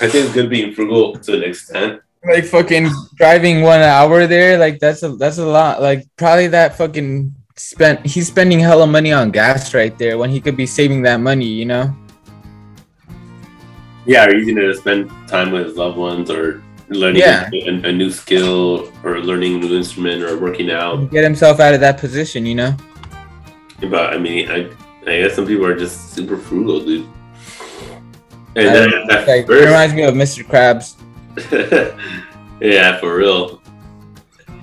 [0.00, 2.02] I think it's good being frugal to an extent.
[2.24, 5.80] Like fucking driving one hour there, like that's a that's a lot.
[5.80, 10.40] Like probably that fucking spent he's spending hella money on gas right there when he
[10.40, 11.94] could be saving that money, you know?
[14.06, 17.50] Yeah, or using it to spend time with his loved ones, or learning Yeah.
[17.52, 21.10] a, a new skill or learning a new instrument or working out.
[21.10, 22.76] Get himself out of that position, you know.
[23.80, 24.70] But I mean, I,
[25.06, 27.06] I guess some people are just super frugal, dude.
[28.54, 30.44] And I- then at Like, it first, reminds me of Mr.
[30.44, 30.94] Krabs.
[32.60, 33.60] yeah, for real.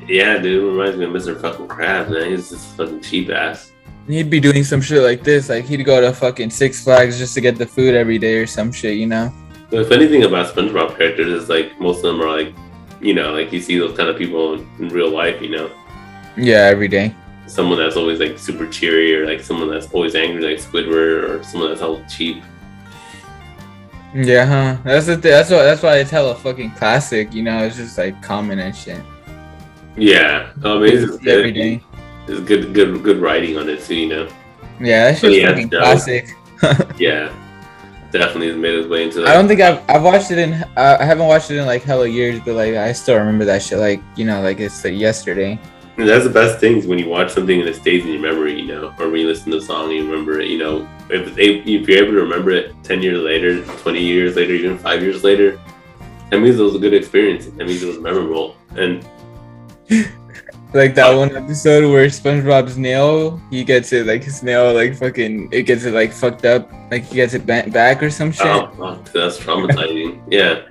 [0.07, 1.39] Yeah, dude, reminds me of Mr.
[1.39, 2.29] Fucking Krabs, man.
[2.31, 3.71] He's just fucking cheap ass.
[4.07, 5.49] He'd be doing some shit like this.
[5.49, 8.45] Like he'd go to fucking Six Flags just to get the food every day or
[8.47, 9.31] some shit, you know.
[9.69, 12.53] The funny thing about SpongeBob characters is like most of them are like,
[13.01, 15.71] you know, like you see those kind of people in real life, you know,
[16.35, 17.15] Yeah, every day.
[17.47, 21.43] someone that's always like super cheery or like someone that's always angry like Squidward or
[21.43, 22.43] someone that's all cheap.
[24.13, 24.77] Yeah, huh?
[24.83, 27.33] That's the th- that's why that's why it's hella fucking classic.
[27.33, 29.01] You know, it's just like common and shit.
[29.97, 31.81] Yeah, oh, I mean, it's, just every day.
[32.27, 34.27] It's good, good, good writing on it too, you know.
[34.79, 35.79] Yeah, that just Yeah, fucking no.
[35.79, 36.35] classic.
[36.97, 37.33] Yeah,
[38.11, 39.19] definitely has made its way into.
[39.19, 41.65] Like, I don't think I've I've watched it in uh, I haven't watched it in
[41.65, 43.79] like hella years, but like I still remember that shit.
[43.79, 45.59] Like you know, like it's like yesterday.
[45.97, 48.59] And that's the best things when you watch something and it stays in your memory,
[48.59, 50.89] you know, or when you listen to a song and you remember it, you know.
[51.11, 55.03] If, if you're able to remember it 10 years later, 20 years later, even five
[55.03, 55.59] years later,
[56.31, 57.45] that means it was a good experience.
[57.45, 58.55] That means it was memorable.
[58.75, 59.07] And
[60.73, 65.49] Like that one episode where SpongeBob's nail, he gets it like his nail like fucking
[65.51, 68.47] it gets it like fucked up, like he gets it bent back or some shit.
[68.47, 70.21] oh, fuck, that's traumatizing.
[70.31, 70.61] yeah.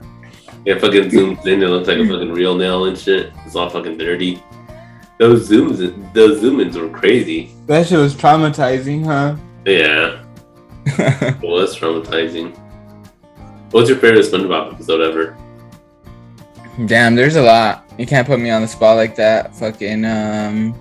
[0.64, 3.32] Yeah, fucking zooms in, it looks like a fucking real nail and shit.
[3.44, 4.40] It's all fucking dirty.
[5.18, 7.52] Those zooms, those zoom ins were crazy.
[7.66, 9.36] That shit was traumatizing, huh?
[9.64, 10.24] Yeah,
[10.86, 12.56] it was traumatizing.
[13.70, 15.36] What's your favorite SpongeBob episode ever?
[16.86, 17.81] Damn, there's a lot.
[17.98, 19.54] You can't put me on the spot like that.
[19.54, 20.74] Fucking um.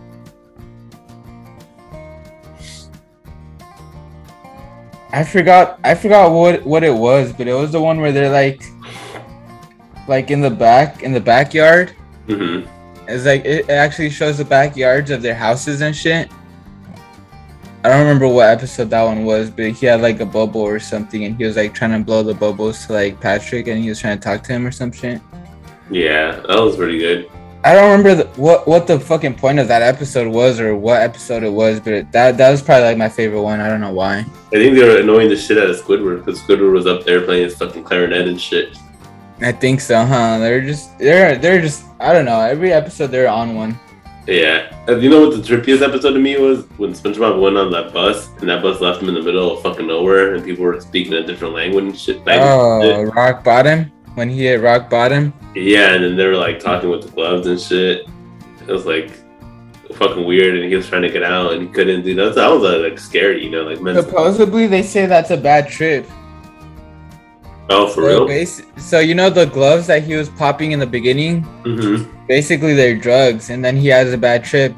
[5.11, 5.79] I forgot.
[5.83, 8.63] I forgot what what it was, but it was the one where they're like,
[10.07, 11.91] like in the back in the backyard.
[12.27, 12.61] hmm
[13.07, 16.29] It's like it actually shows the backyards of their houses and shit.
[17.83, 20.79] I don't remember what episode that one was, but he had like a bubble or
[20.79, 23.89] something, and he was like trying to blow the bubbles to like Patrick, and he
[23.89, 25.19] was trying to talk to him or some shit.
[25.91, 27.29] Yeah, that was pretty good.
[27.63, 31.01] I don't remember the, what what the fucking point of that episode was or what
[31.01, 33.59] episode it was, but it, that that was probably like my favorite one.
[33.59, 34.19] I don't know why.
[34.19, 37.21] I think they were annoying the shit out of Squidward because Squidward was up there
[37.21, 38.75] playing his fucking clarinet and shit.
[39.41, 40.39] I think so, huh?
[40.39, 42.39] They're just they're they're just I don't know.
[42.39, 43.79] Every episode they're on one.
[44.27, 44.69] Yeah.
[44.87, 46.65] You know what the trippiest episode to me was?
[46.77, 49.63] When SpongeBob went on that bus and that bus left him in the middle of
[49.63, 52.23] fucking nowhere and people were speaking a different language and shit.
[52.25, 55.33] language and Oh, rock bottom when he hit rock bottom.
[55.55, 58.07] Yeah, and then they were like talking with the gloves and shit.
[58.67, 59.11] It was like
[59.95, 62.35] fucking weird and he was trying to get out and he couldn't do that.
[62.35, 63.77] That was uh, like scary, you know, like.
[64.03, 66.05] Supposedly they say that's a bad trip.
[67.69, 68.45] Oh, for So, real?
[68.77, 72.27] so you know the gloves that he was popping in the beginning, Mm-hmm.
[72.27, 74.73] basically they're drugs, and then he has a bad trip.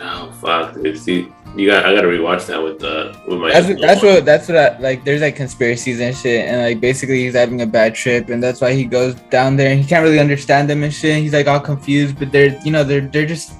[0.00, 0.74] Oh, fuck.
[0.74, 0.96] Dude.
[0.98, 3.50] See, you got, I gotta rewatch that with, uh, with my.
[3.50, 5.04] That's what, that's what that's what I, like.
[5.04, 8.60] There's like conspiracies and shit, and like basically he's having a bad trip, and that's
[8.60, 11.22] why he goes down there, and he can't really understand them and shit.
[11.22, 13.52] He's like all confused, but they're you know they're they're just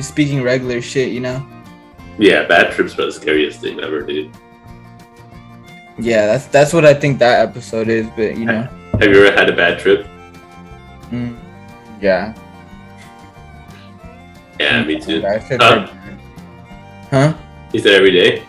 [0.00, 1.44] speaking regular shit, you know.
[2.18, 4.30] Yeah, bad trips are the scariest thing ever, dude.
[5.98, 8.68] Yeah, that's that's what I think that episode is, but you know,
[8.98, 10.06] Have you ever had a bad trip?
[11.10, 11.36] mm,
[12.00, 12.34] yeah.
[14.58, 15.22] Yeah, me too.
[15.22, 15.88] Bad trips Huh?
[17.10, 17.34] Huh?
[17.72, 18.46] You said every day?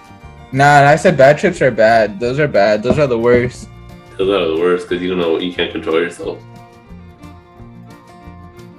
[0.51, 2.19] Nah, I said bad trips are bad.
[2.19, 2.83] Those are bad.
[2.83, 3.69] Those are the worst.
[4.17, 6.39] Those are the worst because you don't know you can't control yourself.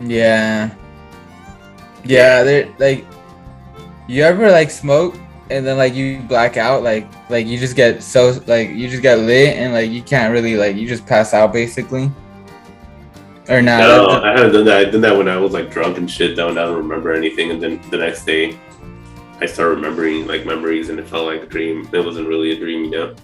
[0.01, 0.71] Yeah.
[2.05, 3.07] Yeah, they're like
[4.07, 5.15] you ever like smoke
[5.51, 9.03] and then like you black out like like you just get so like you just
[9.03, 12.11] get lit and like you can't really like you just pass out basically.
[13.49, 13.81] Or not.
[13.81, 14.87] no, I haven't done that.
[14.87, 16.37] I did that when I was like drunk and shit.
[16.37, 17.51] Though, and I don't remember anything.
[17.51, 18.57] And then the next day,
[19.43, 21.89] I start remembering like memories, and it felt like a dream.
[21.93, 23.17] It wasn't really a dream, you know.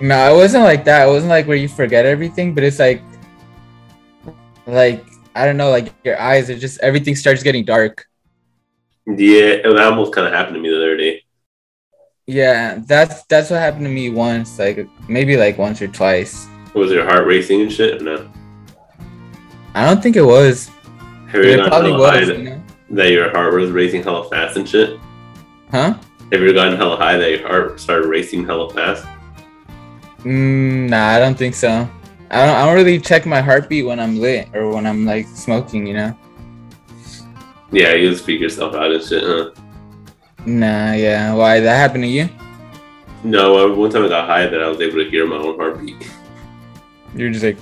[0.00, 1.06] No, it wasn't like that.
[1.06, 3.00] It wasn't like where you forget everything, but it's like
[4.66, 8.06] like I don't know, like your eyes are just everything starts getting dark.
[9.06, 11.22] Yeah, it almost kind of happened to me the other day.
[12.26, 16.48] Yeah, that's that's what happened to me once, like maybe like once or twice.
[16.74, 18.02] Was your heart racing and shit?
[18.02, 18.28] No.
[19.74, 20.72] I don't think it was.
[21.28, 22.62] Have you it probably gotten hella high was, that, you know?
[22.90, 24.98] that your heart was racing hella fast and shit?
[25.70, 25.94] Huh?
[26.32, 29.06] Have you ever gotten hella high that your heart started racing hella fast?
[30.20, 31.88] Mm, nah, I don't think so.
[32.30, 35.26] I don't, I don't really check my heartbeat when I'm lit or when I'm like
[35.28, 36.18] smoking, you know?
[37.70, 39.50] Yeah, you just freak yourself out and shit, huh?
[40.44, 41.34] Nah, yeah.
[41.34, 42.28] Why that happened to you?
[43.24, 46.08] No, one time I got high that I was able to hear my own heartbeat.
[47.14, 47.58] You're just like,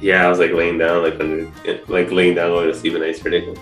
[0.00, 1.50] Yeah, I was like laying down, like under,
[1.88, 3.58] like laying down, going to sleep, and I started.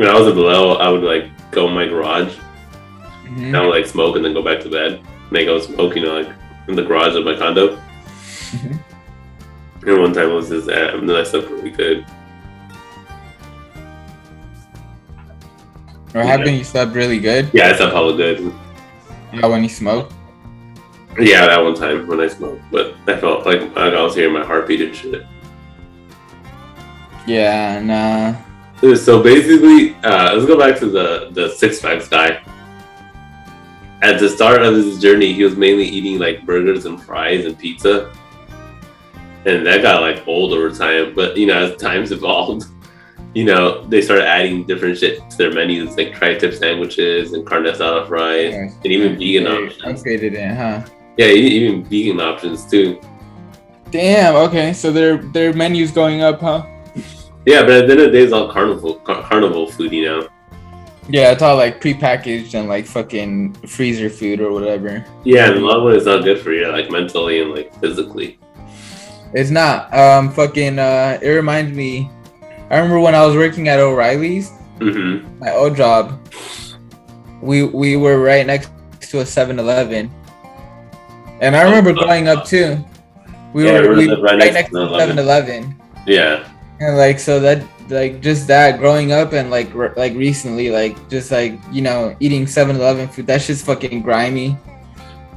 [0.00, 2.32] When I was at the level, I would like go in my garage,
[3.26, 3.48] Mhm.
[3.48, 4.98] and I would like smoke, and then go back to bed.
[5.28, 6.28] And I go smoke, you know, like
[6.68, 7.76] in the garage of my condo.
[7.76, 8.78] Mhm.
[9.86, 12.06] And one time I was just at, and then I slept really good.
[16.14, 17.50] Or how come you slept really good?
[17.52, 18.50] Yeah, I slept hella good.
[19.34, 20.10] Yeah, when you smoke.
[21.20, 24.46] Yeah, that one time when I smoked, but I felt like I was hearing my
[24.46, 25.26] heartbeat and shit.
[27.26, 28.49] Yeah, nah.
[28.80, 32.42] So basically, uh, let's go back to the the Six Flags guy.
[34.02, 37.58] At the start of his journey, he was mainly eating like burgers and fries and
[37.58, 38.10] pizza,
[39.44, 41.14] and that got like old over time.
[41.14, 42.64] But you know, as times evolved,
[43.34, 47.64] you know, they started adding different shit to their menus, like tri-tip sandwiches and carne
[47.64, 50.02] asada fries, and even vegan They options.
[50.02, 50.86] Upgraded it, huh?
[51.18, 52.98] Yeah, even vegan options too.
[53.90, 54.36] Damn.
[54.36, 56.64] Okay, so their their menu's going up, huh?
[57.46, 60.04] Yeah, but at the end of the day, it's all carnival car- carnival food, you
[60.04, 60.28] know.
[61.08, 65.04] Yeah, it's all like prepackaged and like fucking freezer food or whatever.
[65.24, 67.74] Yeah, and a lot of it is not good for you, like mentally and like
[67.80, 68.38] physically.
[69.32, 69.92] It's not.
[69.94, 70.78] Um, fucking.
[70.78, 72.10] Uh, it reminds me.
[72.70, 75.38] I remember when I was working at O'Reilly's, Mm-hmm.
[75.40, 76.18] my old job.
[77.42, 78.70] We we were right next
[79.10, 80.10] to a 7-Eleven,
[81.40, 82.76] and I remember growing up too.
[83.52, 85.74] We Yeah, were we were right next to a 7-Eleven,
[86.06, 86.46] Yeah.
[86.80, 90.96] And like so that like just that growing up and like re- like recently like
[91.08, 94.56] just like you know eating 7-Eleven food that shit's fucking grimy.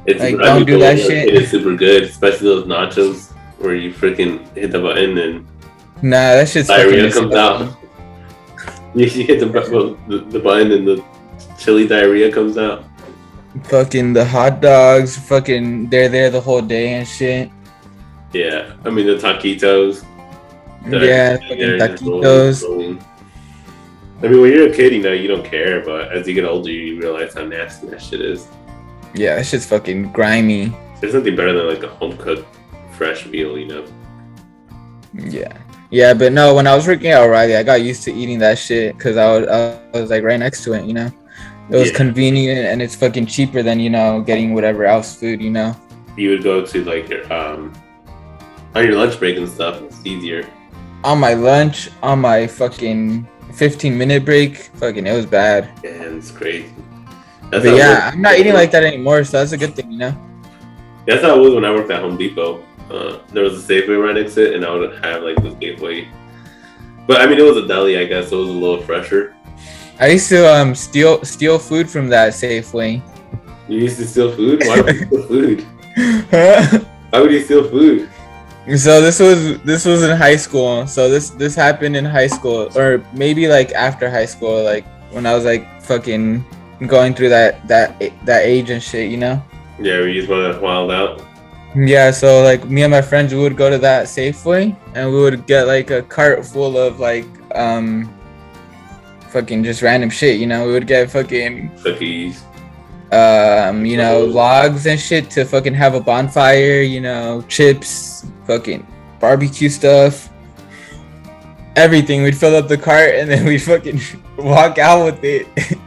[0.06, 1.28] It's Like, I don't do that it- shit.
[1.28, 5.46] It is super good, especially those nachos where you freaking hit the button and
[6.02, 7.76] Nah, that shit's diarrhea comes out.
[8.94, 9.46] You hit the,
[10.08, 11.02] the the button and the
[11.58, 12.84] chili diarrhea comes out.
[13.64, 17.50] Fucking the hot dogs, fucking they're there the whole day and shit.
[18.32, 20.04] Yeah, I mean the taquitos.
[20.86, 22.62] Yeah, fucking rolling, taquitos.
[22.62, 23.04] rolling.
[24.22, 26.44] I mean, when you're a kid, you know you don't care, but as you get
[26.44, 28.46] older, you realize how nasty that shit is.
[29.14, 30.72] Yeah, that shit's fucking grimy.
[31.00, 32.46] There's nothing better than like a home cooked
[32.92, 33.84] fresh meal, you know.
[35.14, 35.52] Yeah.
[35.90, 38.58] Yeah, but no, when I was working at O'Reilly, I got used to eating that
[38.58, 41.10] shit because I was, I was like right next to it, you know?
[41.70, 41.96] It was Yeah.
[41.96, 45.76] convenient and it's fucking cheaper than, you know, getting whatever else food, you know?
[46.16, 47.72] You would go to like your um
[48.74, 49.80] on your lunch break and stuff.
[49.82, 50.46] It's easier.
[51.04, 55.68] On my lunch, on my fucking 15 minute break, fucking, it was bad.
[55.84, 56.72] and it's crazy.
[57.50, 60.16] But yeah, I'm not eating like that anymore, so that's a good thing, you know?
[61.06, 62.64] That's how it was when I worked at Home Depot.
[62.90, 65.50] Uh, there was a Safeway right next to it, and I would have like the
[65.50, 66.08] Safeway.
[67.06, 69.36] But I mean, it was a deli, I guess, so it was a little fresher.
[70.00, 73.00] I used to um steal steal food from that Safeway.
[73.68, 74.62] You used to steal food.
[74.66, 75.60] Why would you steal food?
[77.10, 78.08] Why would you steal food?
[78.64, 80.86] So this was this was in high school.
[80.86, 85.26] So this this happened in high school, or maybe like after high school, like when
[85.26, 86.42] I was like fucking
[86.86, 89.42] going through that that that age and shit, you know.
[89.78, 91.20] Yeah, we just want to wild out.
[91.76, 92.10] Yeah.
[92.10, 95.46] So like me and my friends, we would go to that Safeway and we would
[95.46, 98.08] get like a cart full of like um
[99.28, 100.66] fucking just random shit, you know.
[100.66, 102.42] We would get fucking Cookies.
[103.12, 108.86] um you know logs and shit to fucking have a bonfire, you know, chips, fucking
[109.20, 110.28] barbecue stuff.
[111.76, 112.22] Everything.
[112.22, 114.00] We'd fill up the cart and then we'd fucking
[114.38, 115.46] walk out with it.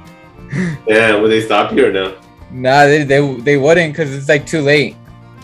[0.88, 2.18] Yeah, would they stop you or no?
[2.52, 4.96] nah, they they, they wouldn't because it's like too late.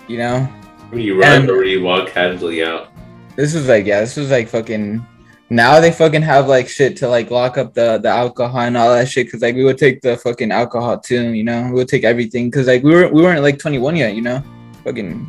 [0.08, 0.48] You know.
[0.92, 2.88] Would you run And- or you walk casually out?
[3.36, 5.06] This was like yeah, this was like fucking.
[5.50, 8.94] Now they fucking have like shit to like lock up the the alcohol and all
[8.96, 11.66] that shit because like we would take the fucking alcohol too, you know.
[11.66, 14.22] We would take everything because like we were we weren't like twenty one yet, you
[14.22, 14.42] know.
[14.86, 15.28] Fucking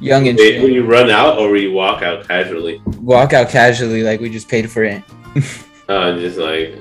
[0.00, 2.80] young and Wait, you run out or you walk out casually?
[3.00, 5.02] walk out casually like we just paid for it.
[5.90, 6.76] Uh, just like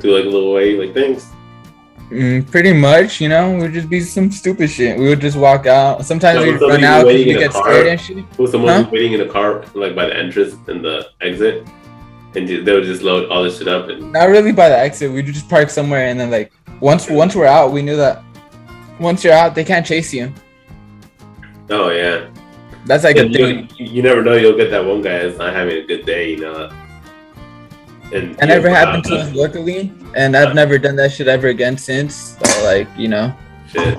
[0.00, 1.28] do like a little wave, like thanks.
[2.10, 4.98] Mm, pretty much, you know, would just be some stupid shit.
[4.98, 6.04] We would just walk out.
[6.04, 7.62] Sometimes we'd run out because we get car.
[7.62, 8.38] scared and shit.
[8.38, 8.90] Was someone Huh?
[8.90, 11.68] waiting in a car like by the entrance and the exit,
[12.34, 15.12] and they would just load all this shit up and Not really by the exit.
[15.12, 16.50] We'd just park somewhere and then like
[16.80, 18.24] once once we're out, we knew that
[18.98, 20.32] once you're out, they can't chase you.
[21.70, 22.28] Oh yeah.
[22.86, 23.70] That's like a thing.
[23.78, 24.34] you, you never know.
[24.34, 26.70] You'll get that one guy that's not having a good day, you know.
[28.12, 31.78] And That never happened to us, luckily, and I've never done that shit ever again
[31.78, 32.36] since.
[32.38, 33.34] So like, you know,
[33.72, 33.98] Shit,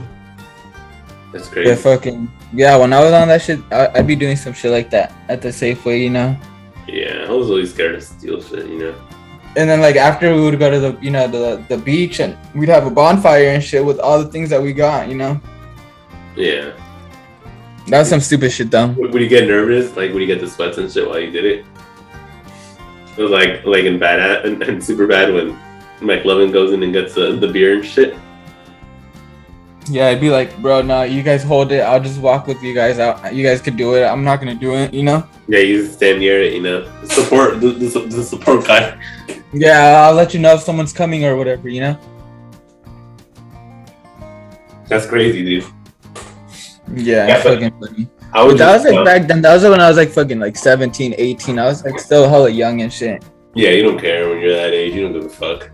[1.34, 1.70] that's crazy.
[1.70, 2.78] yeah, fucking yeah.
[2.78, 5.42] When I was on that shit, I, I'd be doing some shit like that at
[5.42, 6.38] the Safeway, you know.
[6.88, 8.96] Yeah, I was always scared to steal shit, you know.
[9.58, 12.38] And then like after we would go to the you know the the beach and
[12.54, 15.42] we'd have a bonfire and shit with all the things that we got, you know.
[16.36, 16.72] Yeah.
[17.88, 18.88] That was some stupid shit though.
[18.88, 19.96] Would you get nervous?
[19.96, 21.66] Like, would you get the sweats and shit while you did it?
[23.18, 25.58] It was like, like in bad and, and super bad when
[26.00, 28.16] McLovin goes in and gets the, the beer and shit.
[29.88, 31.82] Yeah, I'd be like, bro, no, you guys hold it.
[31.82, 33.36] I'll just walk with you guys out.
[33.36, 34.04] You guys could do it.
[34.04, 34.92] I'm not gonna do it.
[34.92, 35.28] You know?
[35.48, 36.92] Yeah, you just stand near it, you know.
[37.06, 39.00] Support the, the, the support guy.
[39.54, 41.70] Yeah, I'll let you know if someone's coming or whatever.
[41.70, 42.00] You know?
[44.88, 45.66] That's crazy, dude.
[46.94, 48.10] Yeah, Yeah, fucking funny.
[48.34, 49.42] I would that was like back then.
[49.42, 51.58] That was when I was like fucking like 17, 18.
[51.60, 53.24] I was like still hella young and shit.
[53.54, 54.94] yeah, you don't care when you're that age.
[54.94, 55.72] You don't give a fuck.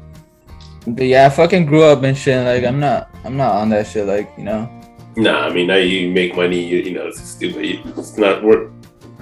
[0.87, 2.43] But yeah, I fucking grew up and shit.
[2.45, 4.07] Like I'm not, I'm not on that shit.
[4.07, 4.69] Like you know.
[5.17, 7.81] Nah, I mean, now you make money, you, you know, it's stupid.
[7.97, 8.71] It's not worth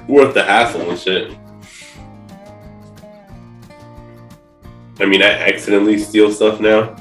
[0.07, 1.35] worth the hassle and shit.
[4.99, 6.95] I mean, I accidentally steal stuff now.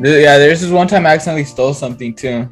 [0.00, 2.48] Yeah, there's this one time I accidentally stole something too.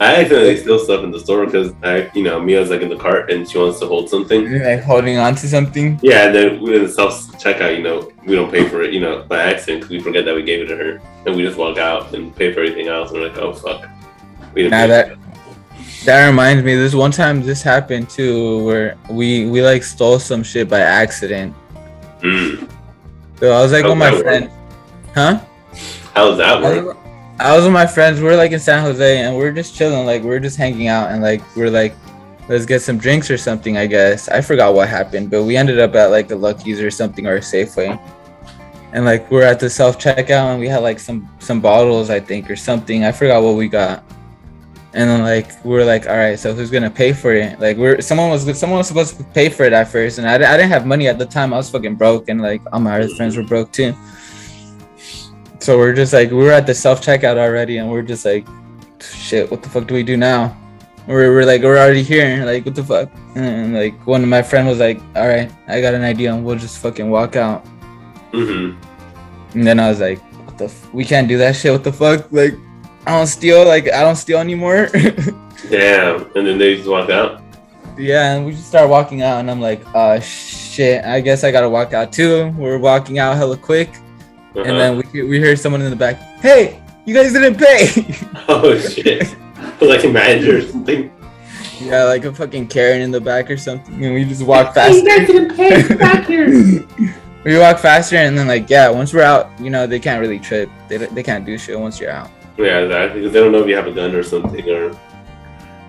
[0.00, 2.96] I accidentally steal stuff in the store because I, you know, Mia's like in the
[2.96, 4.60] cart and she wants to hold something.
[4.62, 5.98] Like holding on to something.
[6.02, 9.00] Yeah, and then in the self checkout, you know, we don't pay for it, you
[9.00, 11.58] know, by accident because we forget that we gave it to her, and we just
[11.58, 13.88] walk out and pay for everything else, and we're like, oh fuck,
[14.54, 14.72] we didn't.
[14.78, 15.16] Nah, that-
[16.04, 20.44] That reminds me, this one time this happened too, where we we like stole some
[20.44, 21.54] shit by accident.
[22.22, 22.70] Mm.
[23.40, 24.50] So I was like How's with my friend,
[25.12, 25.40] huh?
[26.14, 26.96] How does that work?
[27.40, 28.20] I was with my friends.
[28.20, 30.04] We are like in San Jose, and we are just chilling.
[30.04, 31.94] Like we are just hanging out, and like we are like,
[32.48, 33.76] let's get some drinks or something.
[33.76, 36.90] I guess I forgot what happened, but we ended up at like the Lucky's or
[36.90, 37.96] something or a Safeway,
[38.92, 42.18] and like we're at the self checkout, and we had like some some bottles, I
[42.18, 43.04] think, or something.
[43.04, 44.02] I forgot what we got.
[44.94, 47.60] And then like we are like, all right, so who's gonna pay for it?
[47.60, 50.34] Like we're someone was someone was supposed to pay for it at first, and I,
[50.34, 51.54] I didn't have money at the time.
[51.54, 53.94] I was fucking broke, and like all my other friends were broke too.
[55.68, 58.46] So we're just like we were at the self checkout already, and we're just like,
[59.02, 60.56] shit, what the fuck do we do now?
[61.06, 63.10] We're, we're like we're already here, like what the fuck?
[63.34, 66.42] And like one of my friend was like, all right, I got an idea, and
[66.42, 67.66] we'll just fucking walk out.
[68.32, 68.80] Mm-hmm.
[69.58, 70.64] And then I was like, what the?
[70.72, 71.70] F- we can't do that shit.
[71.70, 72.32] What the fuck?
[72.32, 72.54] Like,
[73.06, 73.66] I don't steal.
[73.66, 74.86] Like I don't steal anymore.
[75.68, 76.32] Damn.
[76.34, 77.42] And then they just walk out.
[77.98, 81.04] yeah, and we just start walking out, and I'm like, uh, shit.
[81.04, 82.54] I guess I gotta walk out too.
[82.56, 83.90] We're walking out hella quick,
[84.58, 84.68] Uh-huh.
[84.68, 86.16] and then we we hear someone in the back.
[86.40, 87.86] Hey, you guys didn't pay.
[88.48, 89.22] oh shit,
[89.80, 91.12] like a manager or something.
[91.80, 94.02] Yeah, like a fucking Karen in the back or something.
[94.04, 95.04] And we just walk fast.
[95.04, 96.48] didn't pay back here.
[97.44, 100.40] we walk faster, and then like yeah, once we're out, you know they can't really
[100.40, 100.68] trip.
[100.88, 102.30] They they can't do shit once you're out.
[102.56, 103.20] Yeah, exactly.
[103.20, 104.90] Because they don't know if you have a gun or something, or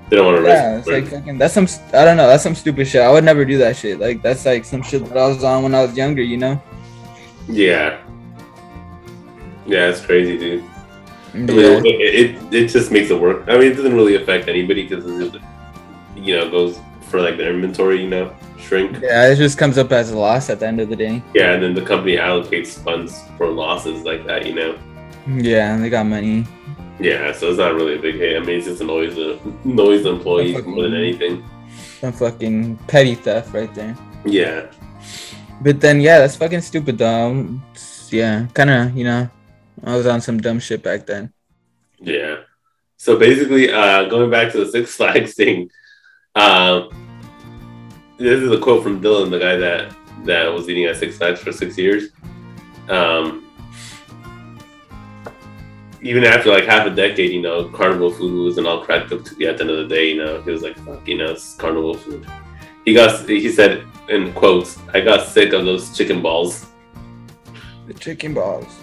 [0.09, 0.87] they don't want to Yeah, risk.
[0.87, 3.01] it's like fucking that's some I don't know that's some stupid shit.
[3.01, 3.99] I would never do that shit.
[3.99, 6.21] Like that's like some shit that I was on when I was younger.
[6.21, 6.61] You know.
[7.47, 7.97] yeah.
[9.69, 10.63] Yeah, it's crazy, dude.
[11.33, 11.81] I mean, Yeah.
[11.85, 13.43] it, it it just makes it work.
[13.47, 15.41] I mean, it doesn't really affect anybody because it,
[16.15, 18.97] you know, goes for like their inventory, you know, shrink.
[19.01, 21.21] Yeah, it just comes up as a loss at the end of the day.
[21.35, 24.77] Yeah, and then the company allocates funds for losses like that, you know.
[25.27, 26.45] Yeah, they got money.
[26.99, 28.35] Yeah, so it's not really a big hit.
[28.35, 31.45] I mean, it's just annoys the annoys uh, the employees more than anything.
[32.01, 33.95] Some fucking petty theft right there.
[34.25, 34.65] Yeah.
[35.61, 37.47] But then yeah, that's fucking stupid though.
[38.09, 39.29] Yeah, kind of you know,
[39.83, 41.33] I was on some dumb shit back then.
[41.99, 42.37] Yeah.
[42.97, 45.69] So basically, uh, going back to the Six Flags thing,
[46.35, 46.89] um,
[48.17, 49.95] this is a quote from Dylan, the guy that
[50.25, 52.09] that was eating at Six Flags for six years.
[52.89, 53.45] Um,
[56.01, 59.35] even after like half a decade, you know, carnival food wasn't all cracked up to
[59.35, 60.09] be at the end of the day.
[60.11, 62.25] You know, he was like, "Fuck, you know, it's carnival food."
[62.85, 66.67] He got, he said in quotes, "I got sick of those chicken balls."
[67.87, 68.78] The chicken balls.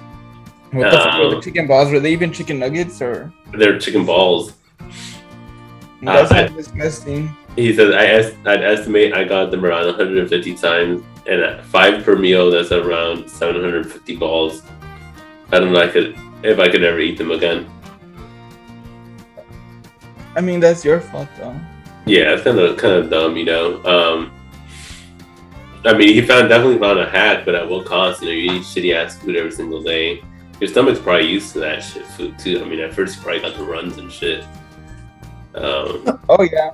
[0.73, 1.91] What the fuck were the Um, chicken balls?
[1.93, 3.33] Were they even chicken nuggets or?
[3.53, 4.53] They're chicken balls.
[6.03, 7.31] That's I- disgusting.
[7.57, 12.05] He says, I est- I'd estimate I got them around 150 times, and at five
[12.05, 14.63] per meal, that's around 750 balls.
[15.53, 17.67] I don't know I could, if I could ever eat them again.
[20.37, 21.57] I mean, that's your fault though.
[22.05, 23.83] Yeah, it's kind of kind of dumb, you know.
[23.85, 24.33] Um,
[25.85, 28.21] I mean, he found definitely found a hack, but at what cost?
[28.23, 30.23] You know, you eat shitty ass food every single day.
[30.61, 32.63] Your stomach's probably used to that shit food too.
[32.65, 34.45] I mean, at first you probably got the runs and shit.
[35.55, 36.71] Um, Oh yeah.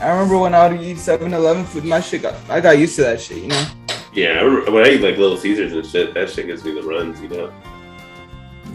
[0.00, 3.02] I remember when I would eat 7-Eleven food, my shit got I got used to
[3.02, 3.66] that shit, you know.
[4.14, 6.72] yeah, I remember when I eat like Little Caesars and shit, that shit gives me
[6.72, 7.52] the runs, you know.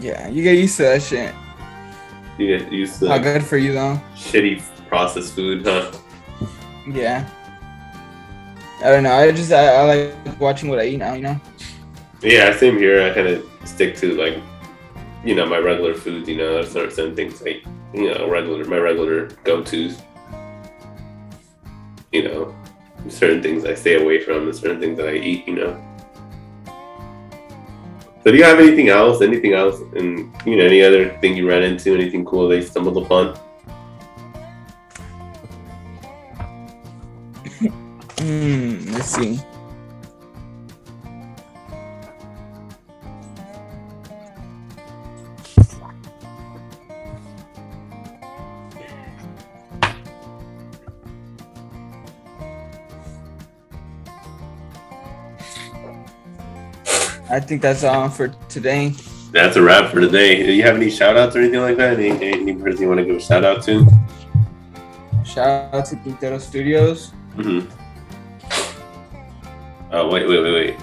[0.00, 1.34] Yeah, you get used to that shit.
[2.38, 4.00] You get used to Not good for you though.
[4.14, 5.90] shitty processed food, huh?
[6.86, 7.28] Yeah.
[8.84, 9.12] I don't know.
[9.12, 11.40] I just I, I like watching what I eat now, you know.
[12.22, 13.02] Yeah, same here.
[13.02, 14.42] I kind of stick to like,
[15.24, 16.28] you know, my regular foods.
[16.28, 20.00] You know, certain things like, you know, regular my regular go tos.
[22.12, 22.54] you know,
[23.08, 25.82] certain things I stay away from, and certain things that I eat, you know.
[28.24, 29.22] So do you have anything else?
[29.22, 29.80] Anything else?
[29.94, 31.94] And you know, any other thing you ran into?
[31.94, 33.38] Anything cool they stumbled upon?
[38.18, 38.92] Hmm.
[38.92, 39.38] Let's see.
[57.36, 58.94] I think that's all for today.
[59.30, 60.42] That's a wrap for today.
[60.42, 62.00] Do you have any shout outs or anything like that?
[62.00, 63.86] Any, any person you want to give a shout out to?
[65.22, 67.12] Shout out to Quintero Studios.
[67.34, 67.68] Mm-hmm.
[69.92, 70.76] Oh wait, wait, wait, wait.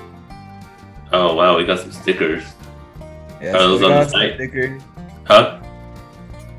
[1.12, 2.44] Oh wow, we got some stickers.
[3.42, 4.82] Yeah, so those we on the got some stickers.
[5.26, 5.60] Huh?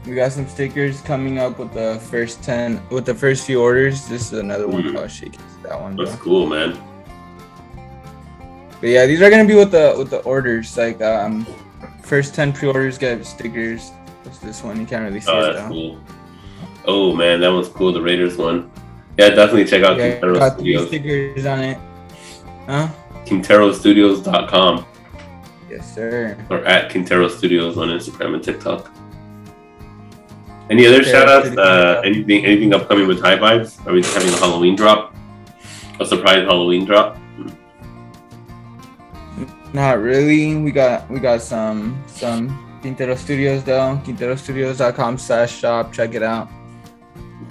[0.07, 4.09] We got some stickers coming up with the first ten with the first few orders.
[4.09, 4.83] This is another one.
[4.83, 4.99] Mm.
[4.99, 5.95] Oh shit, that one.
[5.95, 6.07] Bro.
[6.07, 6.77] That's cool, man.
[8.85, 10.77] But yeah, these are gonna be with the with the orders.
[10.77, 11.47] Like um,
[12.03, 13.89] first ten pre-orders get stickers.
[14.25, 14.79] What's this one?
[14.79, 15.69] You can't really see Oh, it though.
[15.69, 15.99] cool.
[16.85, 17.95] Oh man, that was cool.
[17.95, 18.71] The Raiders one.
[19.17, 20.89] Yeah, definitely check out Yeah, Quintero got three Studios.
[20.89, 21.79] stickers on it.
[22.67, 22.89] Huh?
[23.25, 24.85] QuinteroStudios.com
[25.71, 26.37] Yes, sir.
[26.51, 28.91] or at Quintero Studios on Instagram and TikTok.
[30.69, 31.57] Any other Okay, shout outs?
[31.57, 33.81] Uh, anything anything upcoming with High Vibes?
[33.87, 35.15] Are we having a Halloween drop?
[36.01, 37.17] A surprise Halloween drop?
[39.75, 40.55] Not really.
[40.57, 44.01] We got we got some some Quintero Studios though.
[44.05, 45.93] QuinteroStudios.com slash shop.
[45.93, 46.49] Check it out.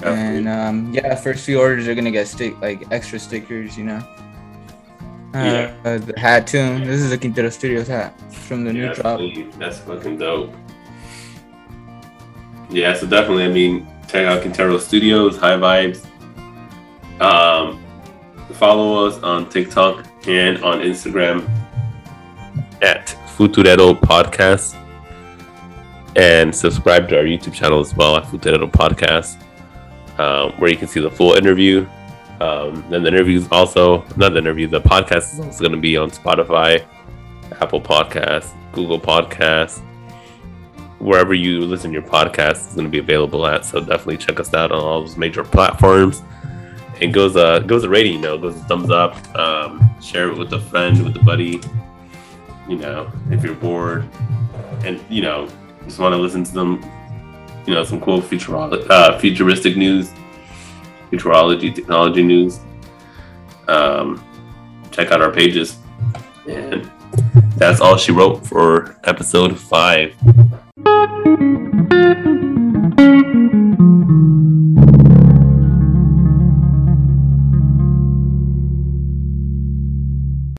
[0.03, 4.01] And um, yeah, first few orders are gonna get stick like extra stickers, you know.
[5.35, 5.73] Uh, Yeah.
[5.85, 6.79] uh, the hat too.
[6.85, 9.19] This is a Quintero Studios hat from the new Yeah, drop.
[9.19, 10.53] that's- That's fucking dope.
[12.69, 16.05] Yeah, so definitely, I mean, check out Quintero Studios, High Vibes.
[17.21, 17.83] Um,
[18.53, 21.47] follow us on TikTok and on Instagram
[22.83, 23.07] at
[23.37, 24.77] Futurero Podcast.
[26.15, 29.41] And subscribe to our YouTube channel as well at Futurero Podcast,
[30.19, 31.87] um, where you can see the full interview.
[32.39, 35.97] Um, then the interviews also, not the interview, the podcast is also going to be
[35.97, 36.85] on Spotify,
[37.61, 39.81] Apple Podcasts, Google Podcasts,
[40.99, 43.65] wherever you listen to your podcast is going to be available at.
[43.65, 46.21] So definitely check us out on all those major platforms.
[47.01, 49.15] And goes a goes a rating, you know, goes a thumbs up.
[49.35, 51.59] Um, share it with a friend, with a buddy.
[52.67, 54.07] You know, if you're bored,
[54.85, 55.47] and you know,
[55.85, 56.81] just want to listen to some,
[57.65, 60.11] you know, some cool futuro- uh, futuristic news,
[61.11, 62.59] futurology, technology news.
[63.67, 64.23] Um,
[64.91, 65.77] check out our pages,
[66.47, 66.89] and
[67.57, 70.15] that's all she wrote for episode five.